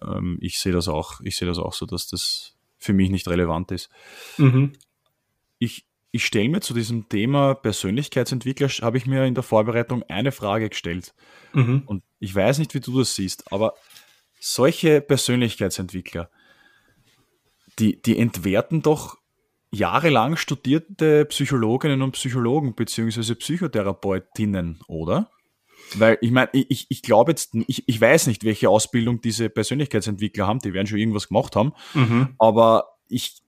[0.00, 3.28] ähm, ich sehe das auch, ich sehe das auch so, dass das für mich nicht
[3.28, 3.90] relevant ist.
[4.38, 4.72] Mhm.
[5.58, 10.32] Ich, ich stelle mir zu diesem Thema Persönlichkeitsentwickler, habe ich mir in der Vorbereitung eine
[10.32, 11.14] Frage gestellt.
[11.52, 11.82] Mhm.
[11.86, 13.74] Und ich weiß nicht, wie du das siehst, aber
[14.40, 16.30] solche Persönlichkeitsentwickler,
[17.78, 19.18] die, die entwerten doch
[19.70, 25.30] jahrelang studierte Psychologinnen und Psychologen beziehungsweise Psychotherapeutinnen, oder?
[25.96, 30.46] Weil ich meine, ich, ich glaube jetzt, ich, ich weiß nicht, welche Ausbildung diese Persönlichkeitsentwickler
[30.46, 32.34] haben, die werden schon irgendwas gemacht haben, mhm.
[32.38, 33.42] aber ich,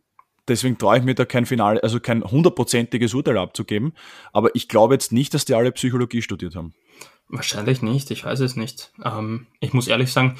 [0.46, 3.94] deswegen traue ich mir da kein Final, also kein hundertprozentiges Urteil abzugeben,
[4.32, 6.74] aber ich glaube jetzt nicht, dass die alle Psychologie studiert haben.
[7.28, 8.92] Wahrscheinlich nicht, ich weiß es nicht.
[9.02, 10.36] Ähm, ich muss ehrlich sagen,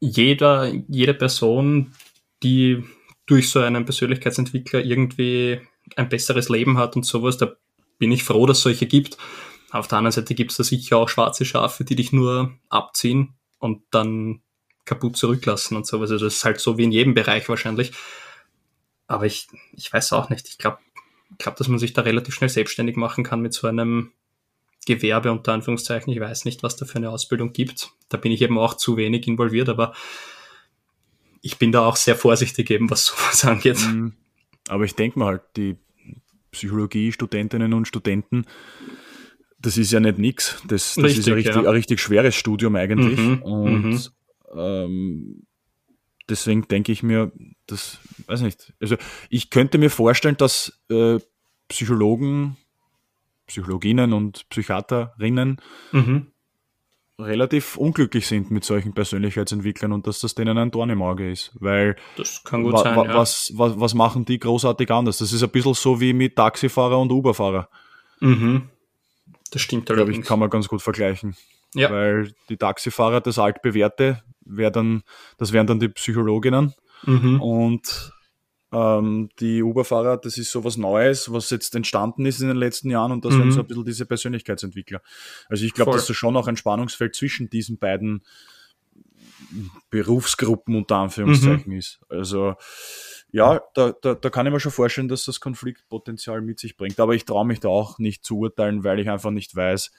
[0.00, 1.92] jeder, jede Person,
[2.42, 2.84] die
[3.26, 5.60] durch so einen Persönlichkeitsentwickler irgendwie
[5.96, 7.52] ein besseres Leben hat und sowas, da
[7.98, 9.18] bin ich froh, dass es solche gibt.
[9.70, 13.34] Auf der anderen Seite gibt es da sicher auch schwarze Schafe, die dich nur abziehen
[13.58, 14.42] und dann
[14.84, 16.10] kaputt zurücklassen und sowas.
[16.10, 17.92] Also das ist halt so wie in jedem Bereich wahrscheinlich.
[19.06, 20.48] Aber ich, ich weiß auch nicht.
[20.48, 20.78] Ich glaube,
[21.38, 24.12] glaub, dass man sich da relativ schnell selbstständig machen kann mit so einem
[24.86, 26.12] Gewerbe unter Anführungszeichen.
[26.12, 27.90] Ich weiß nicht, was da für eine Ausbildung gibt.
[28.08, 29.94] Da bin ich eben auch zu wenig involviert, aber
[31.42, 33.78] ich bin da auch sehr vorsichtig eben, was sowas angeht.
[33.80, 34.14] Mhm.
[34.68, 35.76] Aber ich denke mal halt, die
[36.52, 38.46] Psychologie-Studentinnen und Studenten,
[39.60, 40.62] das ist ja nicht nix.
[40.66, 41.60] Das, das richtig, ist ja richtig, ja.
[41.60, 43.18] ein richtig schweres Studium eigentlich.
[43.18, 43.42] Mhm.
[43.42, 44.00] Und mhm.
[44.52, 45.46] Ähm,
[46.28, 47.30] deswegen denke ich mir,
[47.66, 48.72] das weiß nicht.
[48.80, 48.96] Also
[49.28, 51.18] ich könnte mir vorstellen, dass äh,
[51.68, 52.56] Psychologen,
[53.46, 55.60] Psychologinnen und Psychiaterinnen
[55.92, 56.26] mhm
[57.20, 61.52] relativ unglücklich sind mit solchen Persönlichkeitsentwicklern und dass das denen ein Dorn im Auge ist.
[61.60, 63.14] Weil das kann gut wa sein, ja.
[63.14, 65.18] was, was, was machen die großartig anders?
[65.18, 67.68] Das ist ein bisschen so wie mit Taxifahrer und Uberfahrer.
[68.20, 68.68] Mhm.
[69.50, 71.36] Das stimmt Glaube ich, kann man ganz gut vergleichen.
[71.74, 71.90] Ja.
[71.90, 75.02] Weil die Taxifahrer, das altbewährte, wär dann,
[75.38, 76.74] das wären dann die Psychologinnen.
[77.04, 77.40] Mhm.
[77.40, 78.12] Und
[78.72, 82.90] ähm, die Uberfahrer, das ist so was Neues, was jetzt entstanden ist in den letzten
[82.90, 83.42] Jahren und das mhm.
[83.42, 85.02] sind so ein bisschen diese Persönlichkeitsentwickler.
[85.48, 88.22] Also ich glaube, dass da schon auch ein Spannungsfeld zwischen diesen beiden
[89.90, 91.78] Berufsgruppen unter Anführungszeichen mhm.
[91.78, 92.00] ist.
[92.08, 92.54] Also
[93.32, 96.98] ja, da, da, da kann ich mir schon vorstellen, dass das Konfliktpotenzial mit sich bringt.
[96.98, 99.92] Aber ich traue mich da auch nicht zu urteilen, weil ich einfach nicht weiß,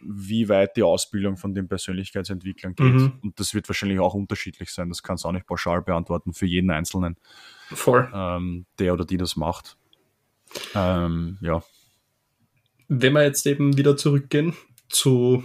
[0.00, 2.94] wie weit die Ausbildung von den Persönlichkeitsentwicklern geht.
[2.94, 3.18] Mhm.
[3.22, 4.88] Und das wird wahrscheinlich auch unterschiedlich sein.
[4.88, 7.16] Das kannst du auch nicht pauschal beantworten für jeden Einzelnen,
[7.70, 8.08] Voll.
[8.14, 9.76] Ähm, der oder die das macht.
[10.74, 11.62] Ähm, ja.
[12.88, 14.54] Wenn wir jetzt eben wieder zurückgehen
[14.88, 15.42] zu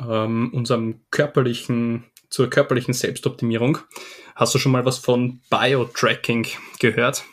[0.00, 3.78] ähm, unserem körperlichen, zur körperlichen Selbstoptimierung,
[4.34, 6.46] hast du schon mal was von Biotracking
[6.80, 7.24] gehört?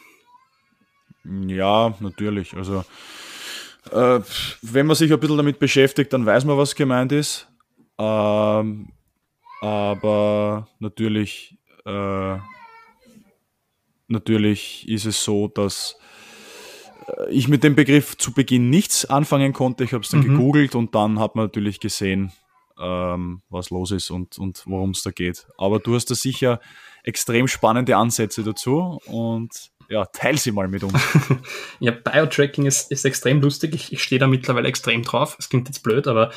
[1.24, 2.54] Ja, natürlich.
[2.54, 2.84] Also
[3.92, 4.20] äh,
[4.62, 7.48] wenn man sich ein bisschen damit beschäftigt, dann weiß man, was gemeint ist.
[7.98, 8.90] Ähm,
[9.62, 12.38] aber natürlich, äh,
[14.10, 15.98] natürlich ist es so, dass
[17.08, 19.86] äh, ich mit dem Begriff zu Beginn nichts anfangen konnte.
[19.86, 20.32] Ich habe es dann mhm.
[20.32, 22.34] gegoogelt und dann hat man natürlich gesehen,
[22.80, 25.48] ähm, was los ist und, und worum es da geht.
[25.58, 26.60] Aber du hast da sicher
[27.04, 29.50] extrem spannende Ansätze dazu und
[29.90, 31.02] ja, teil sie mal mit uns.
[31.80, 33.74] ja, Biotracking ist, ist extrem lustig.
[33.74, 35.36] Ich, ich stehe da mittlerweile extrem drauf.
[35.40, 36.32] Es klingt jetzt blöd, aber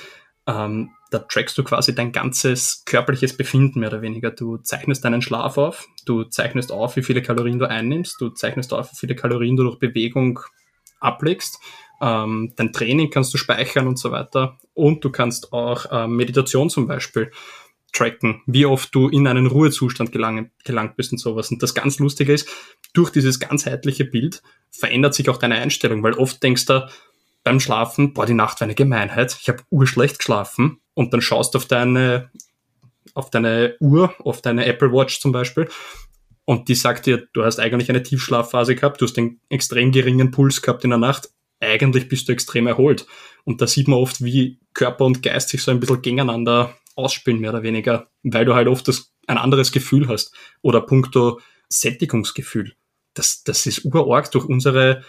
[0.47, 4.30] ähm, da trackst du quasi dein ganzes körperliches Befinden mehr oder weniger.
[4.30, 8.72] Du zeichnest deinen Schlaf auf, du zeichnest auf, wie viele Kalorien du einnimmst, du zeichnest
[8.72, 10.40] auf, wie viele Kalorien du durch Bewegung
[10.99, 11.59] ablegst.
[12.03, 14.59] Ähm, dein Training kannst du speichern und so weiter.
[14.74, 17.30] Und du kannst auch ähm, Meditation zum Beispiel
[17.92, 21.50] tracken, wie oft du in einen Ruhezustand gelangt, gelangt bist und sowas.
[21.50, 22.48] Und das ganz Lustige ist,
[22.92, 26.88] durch dieses ganzheitliche Bild verändert sich auch deine Einstellung, weil oft denkst du
[27.44, 31.55] beim Schlafen, boah, die Nacht war eine Gemeinheit, ich habe urschlecht geschlafen und dann schaust
[31.55, 32.30] du auf deine,
[33.14, 35.68] auf deine Uhr, auf deine Apple Watch zum Beispiel
[36.44, 40.30] und die sagt dir, du hast eigentlich eine Tiefschlafphase gehabt, du hast einen extrem geringen
[40.30, 41.30] Puls gehabt in der Nacht,
[41.62, 43.06] eigentlich bist du extrem erholt.
[43.44, 47.40] Und da sieht man oft, wie Körper und Geist sich so ein bisschen gegeneinander ausspielen,
[47.40, 50.34] mehr oder weniger, weil du halt oft das, ein anderes Gefühl hast.
[50.60, 52.74] Oder puncto Sättigungsgefühl.
[53.14, 55.04] Das, das ist urarg durch unsere,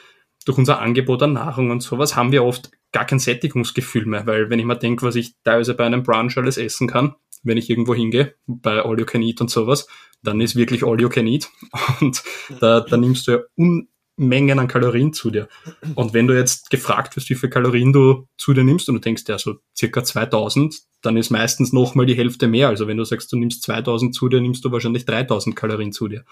[0.45, 4.49] durch unser Angebot an Nahrung und sowas haben wir oft gar kein Sättigungsgefühl mehr, weil
[4.49, 7.69] wenn ich mal denke, was ich teilweise bei einem Brunch alles essen kann, wenn ich
[7.69, 9.87] irgendwo hingehe, bei All You Can Eat und sowas,
[10.21, 11.49] dann ist wirklich All You Can Eat
[12.01, 12.23] und
[12.59, 15.47] da, da nimmst du ja un, Mengen an Kalorien zu dir.
[15.95, 19.01] Und wenn du jetzt gefragt wirst, wie viel Kalorien du zu dir nimmst und du
[19.01, 22.67] denkst, ja, so circa 2000, dann ist meistens nochmal die Hälfte mehr.
[22.67, 26.07] Also wenn du sagst, du nimmst 2000 zu dir, nimmst du wahrscheinlich 3000 Kalorien zu
[26.07, 26.25] dir.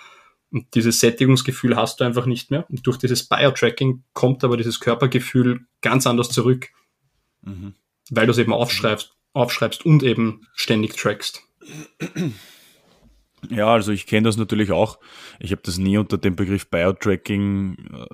[0.51, 2.69] Und dieses Sättigungsgefühl hast du einfach nicht mehr.
[2.69, 6.69] Und durch dieses Biotracking kommt aber dieses Körpergefühl ganz anders zurück.
[7.41, 7.73] Mhm.
[8.09, 11.41] Weil du es eben aufschreibst, aufschreibst und eben ständig trackst.
[13.49, 14.99] Ja, also ich kenne das natürlich auch.
[15.39, 18.05] Ich habe das nie unter dem Begriff Biotracking äh,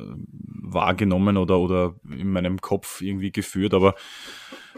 [0.45, 3.95] wahrgenommen oder, oder in meinem Kopf irgendwie geführt, aber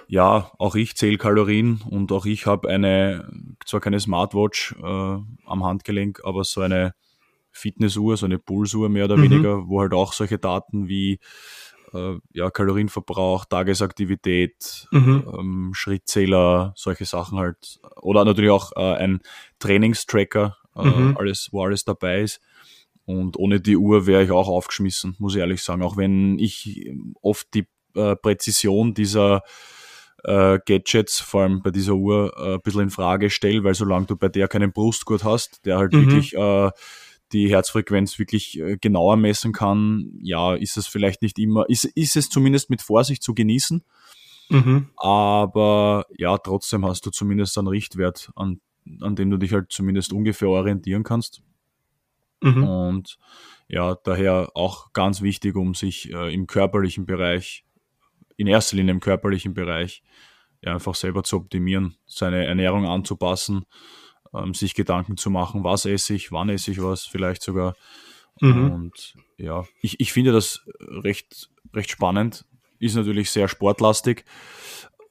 [0.07, 3.29] ja, auch ich zähle Kalorien und auch ich habe eine,
[3.63, 6.95] zwar keine Smartwatch äh, am Handgelenk, aber so eine
[7.51, 9.23] Fitnessuhr, so eine Pulsuhr mehr oder mhm.
[9.23, 11.19] weniger, wo halt auch solche Daten wie
[11.93, 15.23] äh, ja, Kalorienverbrauch, Tagesaktivität, mhm.
[15.37, 17.79] ähm, Schrittzähler, solche Sachen halt.
[18.01, 19.21] Oder natürlich auch äh, ein
[19.59, 21.17] Trainingstracker, äh, mhm.
[21.17, 22.41] alles, wo alles dabei ist.
[23.05, 25.81] Und ohne die Uhr wäre ich auch aufgeschmissen, muss ich ehrlich sagen.
[25.81, 29.41] Auch wenn ich oft die äh, Präzision dieser
[30.23, 34.05] äh, Gadgets, vor allem bei dieser Uhr, äh, ein bisschen in Frage stelle, weil solange
[34.05, 36.05] du bei der keinen Brustgurt hast, der halt mhm.
[36.05, 36.35] wirklich
[37.31, 42.15] die Herzfrequenz wirklich äh, genauer messen kann, ja, ist es vielleicht nicht immer, ist, ist
[42.15, 43.83] es zumindest mit Vorsicht zu genießen.
[44.49, 44.89] Mhm.
[44.97, 48.59] Aber ja, trotzdem hast du zumindest einen Richtwert, an,
[49.01, 51.41] an dem du dich halt zumindest ungefähr orientieren kannst.
[52.41, 52.63] Mhm.
[52.63, 53.17] Und
[53.67, 57.65] ja, daher auch ganz wichtig, um sich äh, im körperlichen Bereich,
[58.37, 60.01] in erster Linie im körperlichen Bereich,
[60.61, 63.65] ja, einfach selber zu optimieren, seine Ernährung anzupassen,
[64.33, 67.75] ähm, sich Gedanken zu machen, was esse ich, wann esse ich was, vielleicht sogar.
[68.41, 68.71] Mhm.
[68.71, 72.45] Und ja, ich, ich finde das recht, recht spannend.
[72.79, 74.23] Ist natürlich sehr sportlastig.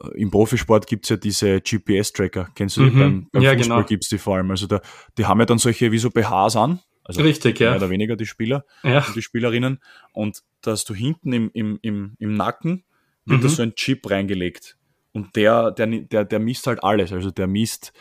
[0.02, 2.48] Äh, Im Profisport gibt es ja diese GPS-Tracker.
[2.54, 2.90] Kennst du die?
[2.90, 2.98] Mhm.
[2.98, 3.86] Beim, beim ja, Fußball genau.
[3.86, 4.50] gibt es die vor allem.
[4.50, 4.80] Also da,
[5.16, 6.80] die haben ja dann solche wie so BHs an.
[7.04, 7.70] Also Richtig, ja.
[7.70, 8.98] Mehr oder weniger die Spieler ja.
[8.98, 9.80] und die Spielerinnen.
[10.12, 12.84] Und dass du hinten im, im, im, im Nacken
[13.24, 13.42] wird mhm.
[13.42, 14.76] da so ein Chip reingelegt.
[15.12, 17.12] Und der, der, der, der misst halt alles.
[17.12, 17.92] Also der misst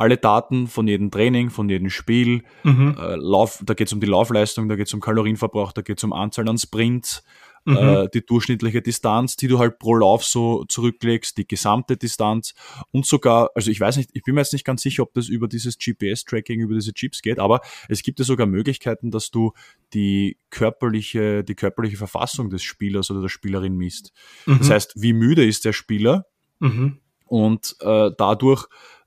[0.00, 2.42] alle Daten von jedem Training, von jedem Spiel.
[2.64, 2.96] Mhm.
[2.98, 5.98] Äh, Lauf, da geht es um die Laufleistung, da geht es um Kalorienverbrauch, da geht
[5.98, 7.22] es um Anzahl an Sprints,
[7.66, 7.76] mhm.
[7.76, 12.54] äh, die durchschnittliche Distanz, die du halt pro Lauf so zurücklegst, die gesamte Distanz
[12.92, 15.28] und sogar, also ich weiß nicht, ich bin mir jetzt nicht ganz sicher, ob das
[15.28, 19.52] über dieses GPS-Tracking, über diese Chips geht, aber es gibt ja sogar Möglichkeiten, dass du
[19.92, 24.14] die körperliche, die körperliche Verfassung des Spielers oder der Spielerin misst.
[24.46, 24.60] Mhm.
[24.60, 26.24] Das heißt, wie müde ist der Spieler?
[26.58, 27.00] Mhm.
[27.26, 28.66] Und äh, dadurch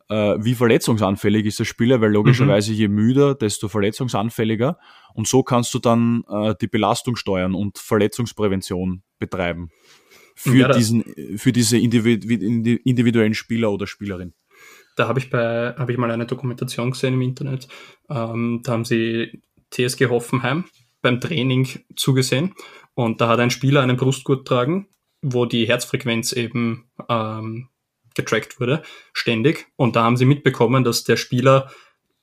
[0.10, 2.78] wie verletzungsanfällig ist der Spieler, weil logischerweise mhm.
[2.78, 4.78] je müder, desto verletzungsanfälliger.
[5.14, 9.70] Und so kannst du dann äh, die Belastung steuern und Verletzungsprävention betreiben
[10.36, 11.04] für Ja, diesen,
[11.38, 12.28] für diese individu
[12.84, 14.34] individuellen Spieler oder Spielerin.
[14.96, 17.68] Da habe ich bei, habe ich mal eine Dokumentation gesehen im Internet.
[18.10, 19.42] Ähm, da haben sie
[19.72, 20.66] TSG Hoffenheim
[21.02, 22.54] beim Training zugesehen
[22.94, 24.88] und da hat ein Spieler einen Brustgurt tragen,
[25.22, 27.70] wo die Herzfrequenz eben ähm,
[28.16, 28.84] getrackt wurde,
[29.14, 29.68] ständig.
[29.76, 31.72] Und da haben sie mitbekommen, dass der Spieler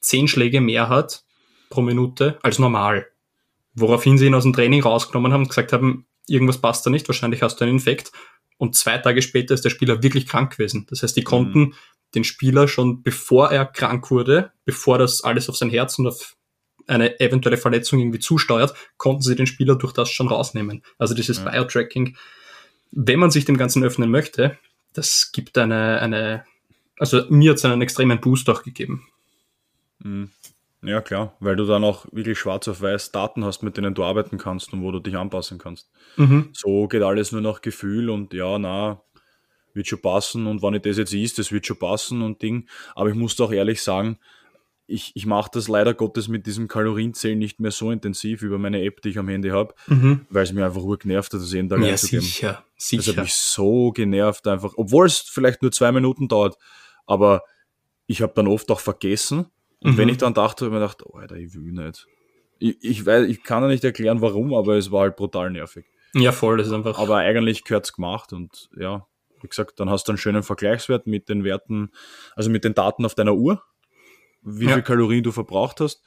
[0.01, 1.24] zehn Schläge mehr hat
[1.68, 3.07] pro Minute als normal.
[3.74, 7.09] Woraufhin sie ihn aus dem Training rausgenommen haben und gesagt haben, irgendwas passt da nicht,
[7.09, 8.12] wahrscheinlich hast du einen Infekt.
[8.59, 10.86] Und zwei Tage später ist der Spieler wirklich krank gewesen.
[10.91, 11.74] Das heißt, die konnten
[12.14, 16.36] den Spieler schon bevor er krank wurde, bevor das alles auf sein Herz und auf
[16.86, 20.82] eine eventuelle Verletzung irgendwie zusteuert, konnten sie den Spieler durch das schon rausnehmen.
[20.99, 21.51] Also dieses Ja.
[21.51, 22.16] Biotracking,
[22.91, 24.59] wenn man sich dem Ganzen öffnen möchte,
[24.93, 26.45] das gibt eine, eine
[26.99, 29.09] also mir hat es einen extremen Boost auch gegeben.
[30.01, 30.30] Mhm.
[30.82, 34.05] Ja, klar, weil du dann auch wirklich schwarz auf weiß Daten hast, mit denen du
[34.05, 35.91] arbeiten kannst und wo du dich anpassen kannst.
[36.16, 36.51] Mhm.
[36.53, 39.03] So geht alles nur nach Gefühl und ja, na,
[39.74, 42.68] wird schon passen und wenn ich das jetzt ist, das wird schon passen und Ding.
[42.95, 44.18] Aber ich muss doch ehrlich sagen,
[44.91, 48.82] ich, ich mache das leider Gottes mit diesem Kalorienzählen nicht mehr so intensiv über meine
[48.82, 50.26] App, die ich am Handy habe, Mhm.
[50.30, 52.22] weil es mir einfach nur genervt hat, das jeden Tag Ja, einzugeben.
[52.22, 53.22] sicher, Das hat sicher.
[53.22, 56.57] mich so genervt einfach, obwohl es vielleicht nur zwei Minuten dauert,
[57.07, 57.43] aber
[58.07, 59.47] ich habe dann oft auch vergessen
[59.80, 59.97] und Mhm.
[59.99, 62.07] wenn ich dann dachte, habe ich mir gedacht, oh, Alter, ich will nicht.
[62.59, 65.86] Ich, ich, weiß, ich kann ja nicht erklären, warum, aber es war halt brutal nervig.
[66.14, 66.99] Ja, voll, das ist einfach.
[66.99, 69.07] Aber eigentlich gehört's gemacht und ja,
[69.41, 71.93] wie gesagt, dann hast du einen schönen Vergleichswert mit den Werten,
[72.34, 73.62] also mit den Daten auf deiner Uhr,
[74.43, 74.74] wie Ja.
[74.74, 76.03] viel Kalorien du verbraucht hast.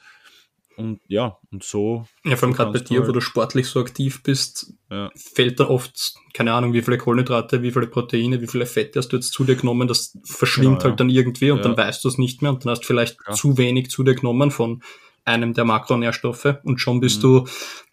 [0.76, 2.04] Und ja, und so.
[2.24, 5.08] ja, vor allem gerade bei dir, wo halt- du sportlich so aktiv bist, Ja.
[5.14, 9.10] fällt da oft, keine Ahnung, wie viele Kohlenhydrate, wie viele Proteine, wie viele Fette hast
[9.10, 10.84] du jetzt zu dir genommen, das verschwimmt Genau, ja.
[10.90, 11.62] halt dann irgendwie und Ja.
[11.62, 14.16] dann weißt du es nicht mehr und dann hast du vielleicht zu wenig zu dir
[14.16, 14.82] genommen von
[15.24, 17.22] einem der Makronährstoffe und schon bist Mhm.
[17.22, 17.44] du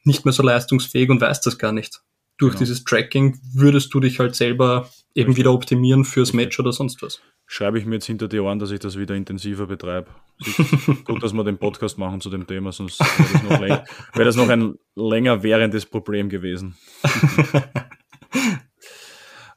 [0.04, 2.02] nicht mehr so leistungsfähig und weißt das gar nicht.
[2.38, 2.60] Durch Genau.
[2.60, 6.34] dieses Tracking würdest du dich halt selber eben wieder optimieren fürs.
[6.34, 7.22] Match oder sonst was.
[7.46, 10.10] Schreibe ich mir jetzt hinter die Ohren, dass ich das wieder intensiver betreibe.
[11.06, 14.26] Gut, dass wir den Podcast machen zu dem Thema, sonst wäre das noch, länger, wäre
[14.26, 16.76] das noch ein länger währendes Problem gewesen.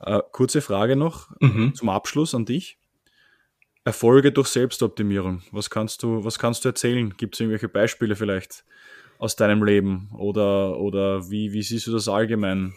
[0.01, 1.75] äh, kurze Frage noch Mhm.
[1.75, 2.79] zum Abschluss an dich.
[3.85, 5.43] Erfolge durch Selbstoptimierung.
[5.53, 7.14] Was kannst du, was kannst du erzählen?
[7.16, 8.64] Gibt es irgendwelche Beispiele vielleicht
[9.19, 10.11] aus deinem Leben?
[10.17, 12.75] Oder, oder wie, wie siehst du das allgemein?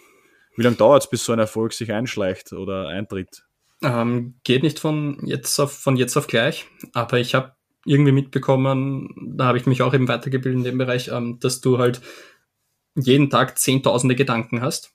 [0.56, 3.44] Wie lange dauert es, bis so ein Erfolg sich einschleicht oder eintritt?
[3.82, 7.54] Ähm, geht nicht von jetzt auf von jetzt auf gleich, aber ich habe
[7.86, 11.78] irgendwie mitbekommen, da habe ich mich auch eben weitergebildet in dem Bereich, ähm, dass du
[11.78, 12.02] halt
[12.96, 14.94] jeden Tag zehntausende Gedanken hast.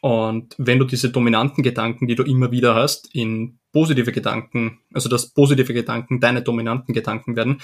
[0.00, 5.08] Und wenn du diese dominanten Gedanken, die du immer wieder hast, in positive Gedanken, also
[5.08, 7.60] dass positive Gedanken deine dominanten Gedanken werden,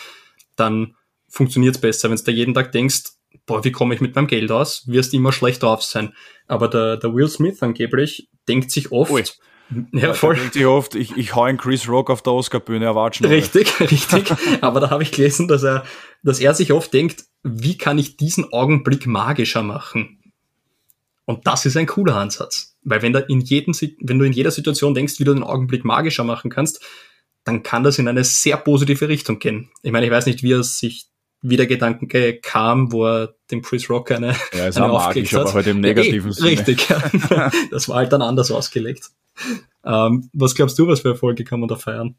[0.55, 0.97] dann
[1.29, 2.11] funktioniert es besser.
[2.11, 3.05] Wenn du da jeden Tag denkst,
[3.47, 6.15] boah, wie komme ich mit meinem Geld aus, wirst immer schlecht drauf sein.
[6.47, 9.25] Aber der, der Will Smith angeblich denkt sich oft, Ui.
[9.93, 10.37] Ja, voll.
[10.37, 13.27] Denkt sich oft, ich, ich hau einen Chris Rock auf der Oscar-Bühne erwarten.
[13.27, 14.33] Richtig, richtig.
[14.63, 15.85] Aber da habe ich gelesen, dass er,
[16.23, 20.19] dass er sich oft denkt, wie kann ich diesen Augenblick magischer machen?
[21.27, 22.77] Und das ist ein cooler Ansatz.
[22.83, 25.85] Weil wenn, da in jedem, wenn du in jeder Situation denkst, wie du den Augenblick
[25.85, 26.83] magischer machen kannst,
[27.45, 29.71] dann kann das in eine sehr positive Richtung gehen.
[29.83, 31.09] Ich meine, ich weiß nicht, wie er sich
[31.41, 35.43] wie der Gedanke kam, wo er dem Chris Rock eine, ja, ist eine magisch, hat.
[35.43, 36.49] aber halt im negativen ja, eh.
[36.49, 37.51] Richtig, ja.
[37.71, 39.11] das war halt dann anders ausgelegt.
[39.85, 42.17] Ähm, was glaubst du, was für Erfolge kann man da feiern?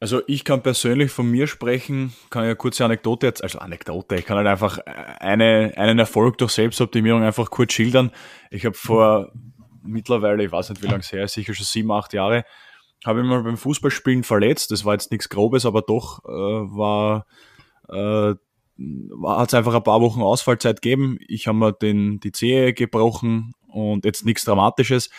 [0.00, 4.16] Also ich kann persönlich von mir sprechen, kann ja eine kurze Anekdote jetzt, also Anekdote,
[4.16, 8.10] ich kann halt einfach eine, einen Erfolg durch Selbstoptimierung einfach kurz schildern.
[8.50, 9.32] Ich habe vor
[9.82, 12.44] mittlerweile, ich weiß nicht wie lange es her ist, sicher schon sieben, acht Jahre,
[13.04, 14.70] habe ich mal beim Fußballspielen verletzt.
[14.70, 17.26] Das war jetzt nichts Grobes, aber doch äh, war
[17.88, 18.34] äh,
[19.26, 21.18] hat es einfach ein paar Wochen Ausfallzeit gegeben.
[21.26, 25.10] Ich habe mir den, die Zehe gebrochen und jetzt nichts Dramatisches.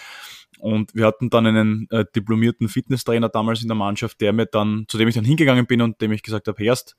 [0.60, 4.86] Und wir hatten dann einen äh, diplomierten Fitnesstrainer damals in der Mannschaft, der mir dann,
[4.88, 6.96] zu dem ich dann hingegangen bin und dem ich gesagt habe, Herst,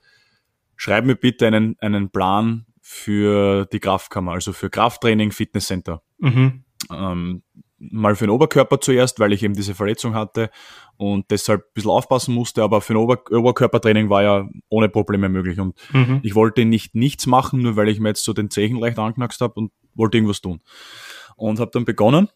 [0.77, 6.03] schreib mir bitte einen, einen Plan für die Kraftkammer, also für Krafttraining, Fitnesscenter.
[6.19, 6.65] Mhm.
[6.93, 7.43] Ähm,
[7.79, 10.51] mal für den Oberkörper zuerst, weil ich eben diese Verletzung hatte
[10.97, 15.29] und deshalb ein bisschen aufpassen musste, aber für ein Ober Oberkörpertraining war ja ohne Probleme
[15.29, 16.21] möglich und mhm.
[16.23, 19.41] ich wollte nicht nichts machen, nur weil ich mir jetzt so den Zechen leicht angeknackst
[19.41, 20.61] habe und wollte irgendwas tun.
[21.37, 22.29] Und habe dann begonnen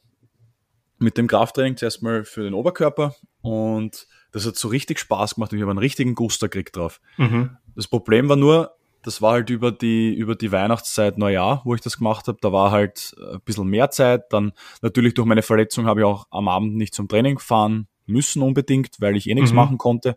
[0.98, 5.52] mit dem Krafttraining zuerst mal für den Oberkörper und das hat so richtig Spaß gemacht
[5.52, 7.00] und ich habe einen richtigen Guster gekriegt drauf.
[7.16, 7.56] Mhm.
[7.74, 11.80] Das Problem war nur, das war halt über die, über die Weihnachtszeit, Neujahr, wo ich
[11.80, 12.38] das gemacht habe.
[12.40, 14.32] Da war halt ein bisschen mehr Zeit.
[14.32, 18.42] Dann natürlich durch meine Verletzung habe ich auch am Abend nicht zum Training fahren müssen
[18.42, 19.56] unbedingt, weil ich eh nichts mhm.
[19.56, 20.16] machen konnte.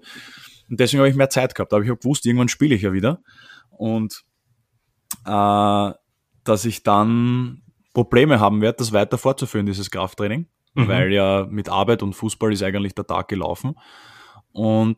[0.70, 1.74] Und deswegen habe ich mehr Zeit gehabt.
[1.74, 3.22] Aber ich habe gewusst, irgendwann spiele ich ja wieder.
[3.70, 4.24] Und
[5.26, 5.92] äh,
[6.44, 7.62] dass ich dann
[7.94, 10.88] Probleme haben werde, das weiter fortzuführen, dieses Krafttraining mhm.
[10.88, 13.76] weil ja mit Arbeit und Fußball ist eigentlich der Tag gelaufen.
[14.52, 14.98] Und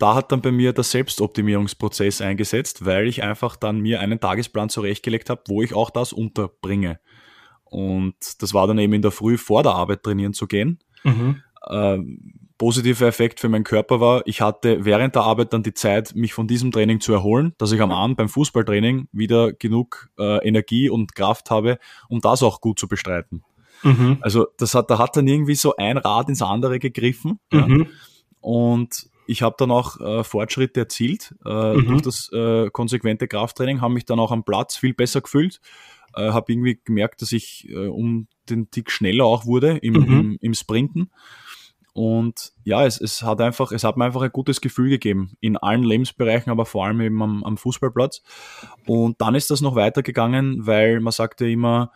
[0.00, 4.70] da hat dann bei mir der Selbstoptimierungsprozess eingesetzt, weil ich einfach dann mir einen Tagesplan
[4.70, 6.98] zurechtgelegt habe, wo ich auch das unterbringe.
[7.64, 10.78] Und das war dann eben in der Früh vor der Arbeit trainieren zu gehen.
[11.04, 11.42] Mhm.
[11.68, 16.14] Ähm, positiver Effekt für meinen Körper war, ich hatte während der Arbeit dann die Zeit,
[16.14, 20.46] mich von diesem Training zu erholen, dass ich am Abend beim Fußballtraining wieder genug äh,
[20.46, 21.78] Energie und Kraft habe,
[22.08, 23.44] um das auch gut zu bestreiten.
[23.82, 24.18] Mhm.
[24.20, 27.38] Also das hat, da hat dann irgendwie so ein Rad ins andere gegriffen.
[27.52, 27.80] Mhm.
[27.80, 27.86] Ja.
[28.40, 31.86] Und ich habe dann auch äh, Fortschritte erzielt äh, mhm.
[31.86, 35.60] durch das äh, konsequente Krafttraining, habe mich dann auch am Platz viel besser gefühlt,
[36.16, 40.02] äh, habe irgendwie gemerkt, dass ich äh, um den Tick schneller auch wurde im, mhm.
[40.02, 41.12] im, im Sprinten.
[41.92, 45.56] Und ja, es, es hat einfach, es hat mir einfach ein gutes Gefühl gegeben in
[45.56, 48.22] allen Lebensbereichen, aber vor allem eben am, am Fußballplatz.
[48.86, 51.92] Und dann ist das noch weitergegangen, weil man sagte immer,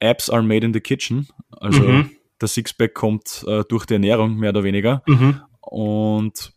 [0.00, 1.28] Apps are made in the kitchen.
[1.52, 2.10] Also mhm.
[2.40, 5.04] der Sixpack kommt äh, durch die Ernährung mehr oder weniger.
[5.06, 5.40] Mhm.
[5.60, 6.53] Und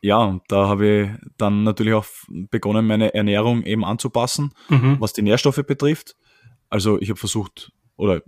[0.00, 4.96] ja, da habe ich dann natürlich auch begonnen, meine Ernährung eben anzupassen, mhm.
[5.00, 6.16] was die Nährstoffe betrifft.
[6.70, 8.22] Also ich habe versucht, oder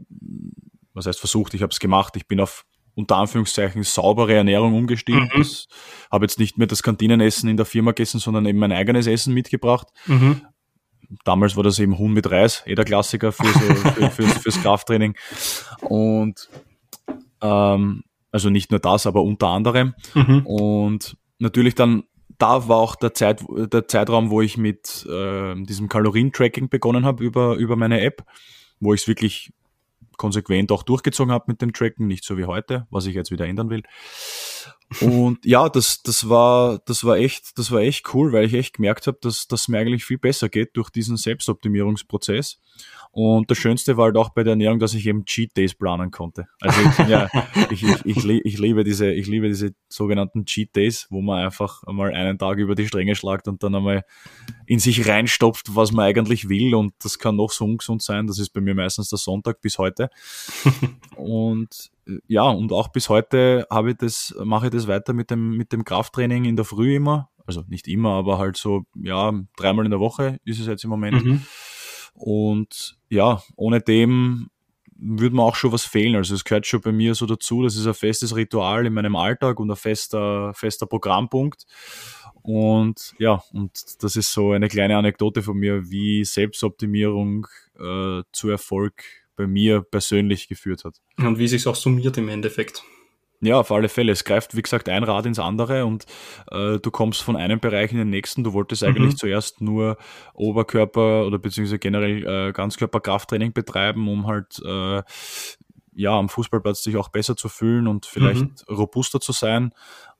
[0.94, 2.64] was heißt versucht, ich habe es gemacht, ich bin auf
[2.94, 5.30] unter Anführungszeichen saubere Ernährung umgestiegen.
[5.32, 5.46] Mhm.
[6.10, 9.32] habe jetzt nicht mehr das Kantinenessen in der Firma gegessen, sondern eben mein eigenes Essen
[9.32, 9.88] mitgebracht.
[10.06, 10.42] Mhm
[11.24, 14.62] damals war das eben Huhn mit Reis, eh der Klassiker für so, für, fürs, fürs
[14.62, 15.16] Krafttraining.
[15.82, 16.48] Und
[17.40, 19.94] ähm, also nicht nur das, aber unter anderem.
[20.14, 20.46] Mhm.
[20.46, 22.04] Und natürlich dann,
[22.38, 27.24] da war auch der, Zeit, der Zeitraum, wo ich mit äh, diesem Kalorientracking begonnen habe
[27.24, 28.24] über, über meine App,
[28.78, 29.52] wo ich es wirklich
[30.16, 33.46] konsequent auch durchgezogen habe mit dem Tracken, nicht so wie heute, was ich jetzt wieder
[33.46, 33.82] ändern will.
[35.00, 38.74] Und ja, das, das war, das war echt, das war echt cool, weil ich echt
[38.74, 42.58] gemerkt habe, dass das mir eigentlich viel besser geht durch diesen Selbstoptimierungsprozess.
[43.12, 46.12] Und das Schönste war halt auch bei der Ernährung, dass ich eben Cheat Days planen
[46.12, 46.46] konnte.
[46.60, 47.28] Also ich, ja,
[47.70, 51.82] ich, ich, ich, ich, liebe diese, ich liebe diese sogenannten Cheat Days, wo man einfach
[51.84, 54.04] einmal einen Tag über die Stränge schlagt und dann einmal
[54.66, 56.74] in sich reinstopft, was man eigentlich will.
[56.74, 58.28] Und das kann noch so ungesund sein.
[58.28, 60.10] Das ist bei mir meistens der Sonntag bis heute.
[61.16, 61.90] und
[62.26, 65.72] ja, und auch bis heute habe ich das, mache ich das weiter mit dem, mit
[65.72, 67.30] dem Krafttraining in der Früh immer.
[67.46, 70.90] Also nicht immer, aber halt so, ja, dreimal in der Woche ist es jetzt im
[70.90, 71.24] Moment.
[71.24, 71.42] Mhm.
[72.14, 74.50] Und ja, ohne dem
[75.00, 76.16] würde mir auch schon was fehlen.
[76.16, 77.62] Also es gehört schon bei mir so dazu.
[77.62, 81.64] Das ist ein festes Ritual in meinem Alltag und ein fester, fester Programmpunkt.
[82.42, 87.46] Und ja, und das ist so eine kleine Anekdote von mir, wie Selbstoptimierung
[87.78, 89.02] äh, zu Erfolg
[89.40, 91.00] bei mir persönlich geführt hat.
[91.16, 92.82] Und wie sich auch summiert im Endeffekt.
[93.42, 94.12] Ja, auf alle Fälle.
[94.12, 96.04] Es greift, wie gesagt, ein Rad ins andere und
[96.50, 98.44] äh, du kommst von einem Bereich in den nächsten.
[98.44, 99.16] Du wolltest eigentlich mhm.
[99.16, 99.96] zuerst nur
[100.34, 105.02] Oberkörper oder beziehungsweise generell äh, Ganzkörperkrafttraining betreiben, um halt äh,
[105.94, 108.74] ja am Fußballplatz sich auch besser zu fühlen und vielleicht mhm.
[108.74, 109.72] robuster zu sein.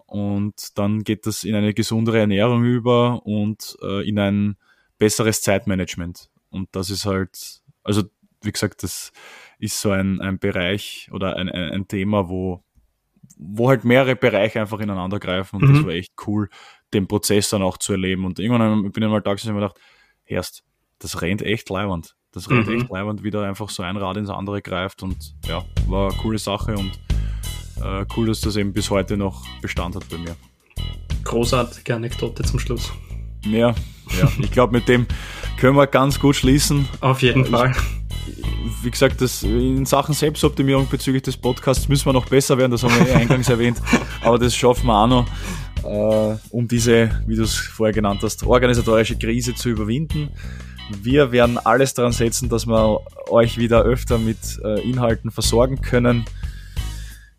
[0.07, 4.57] Und dann geht das in eine gesundere Ernährung über und äh, in ein
[4.97, 6.31] besseres Zeitmanagement.
[6.49, 8.05] Und das ist halt, also
[8.43, 9.13] wie gesagt, das
[9.59, 12.63] ist so ein, ein Bereich oder ein, ein, ein Thema, wo
[13.43, 15.75] wo halt mehrere Bereiche einfach ineinander greifen und mhm.
[15.75, 16.51] das war echt cool,
[16.93, 18.27] den Prozess dann auch zu erleben.
[18.27, 19.81] Und irgendwann bin ich mal da gesessen und mir gedacht,
[20.25, 20.63] Herst,
[20.99, 22.15] das rennt echt leibend.
[22.33, 22.81] Das rennt mhm.
[22.81, 26.19] echt leibend, wie da einfach so ein Rad ins andere greift und ja, war eine
[26.21, 26.93] coole Sache und
[27.83, 30.37] äh, cool, dass das eben bis heute noch Bestand hat bei mir.
[31.25, 32.93] Großartige Anekdote zum Schluss.
[33.45, 33.75] Ja,
[34.19, 34.33] ja.
[34.39, 35.07] ich glaube, mit dem
[35.59, 36.89] können wir ganz gut schließen.
[37.01, 37.75] Auf jeden Fall
[38.83, 42.83] wie gesagt, das, in Sachen Selbstoptimierung bezüglich des Podcasts müssen wir noch besser werden, das
[42.83, 43.81] haben wir eh eingangs erwähnt,
[44.23, 45.27] aber das schaffen wir auch noch,
[45.85, 50.31] äh, um diese, wie du es vorher genannt hast, organisatorische Krise zu überwinden.
[51.03, 56.25] Wir werden alles daran setzen, dass wir euch wieder öfter mit äh, Inhalten versorgen können.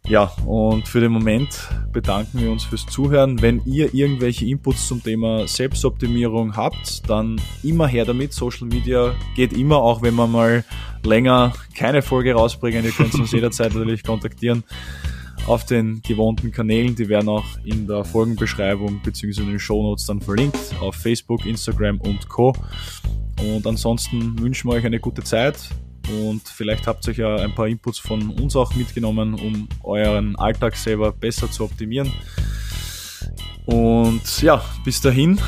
[0.08, 3.42] Ja, und für den Moment bedanken wir uns fürs Zuhören.
[3.42, 8.34] Wenn ihr irgendwelche Inputs zum Thema Selbstoptimierung habt, dann immer her damit.
[8.34, 10.66] Social Media geht immer, auch wenn wir mal
[11.04, 12.84] länger keine Folge rausbringen.
[12.84, 14.64] Ihr könnt uns jederzeit natürlich kontaktieren
[15.48, 16.96] auf den gewohnten Kanälen.
[16.96, 19.42] Die werden auch in der Folgenbeschreibung bzw.
[19.42, 22.54] in den Shownotes dann verlinkt auf Facebook, Instagram und Co.
[23.40, 25.70] Und ansonsten wünschen wir euch eine gute Zeit
[26.10, 30.36] und vielleicht habt ihr euch ja ein paar Inputs von uns auch mitgenommen, um euren
[30.36, 32.12] Alltag selber besser zu optimieren.
[33.66, 35.40] Und ja, bis dahin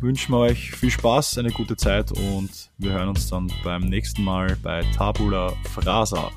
[0.00, 4.24] wünschen wir euch viel Spaß, eine gute Zeit und wir hören uns dann beim nächsten
[4.24, 6.30] Mal bei Tabula Frasa.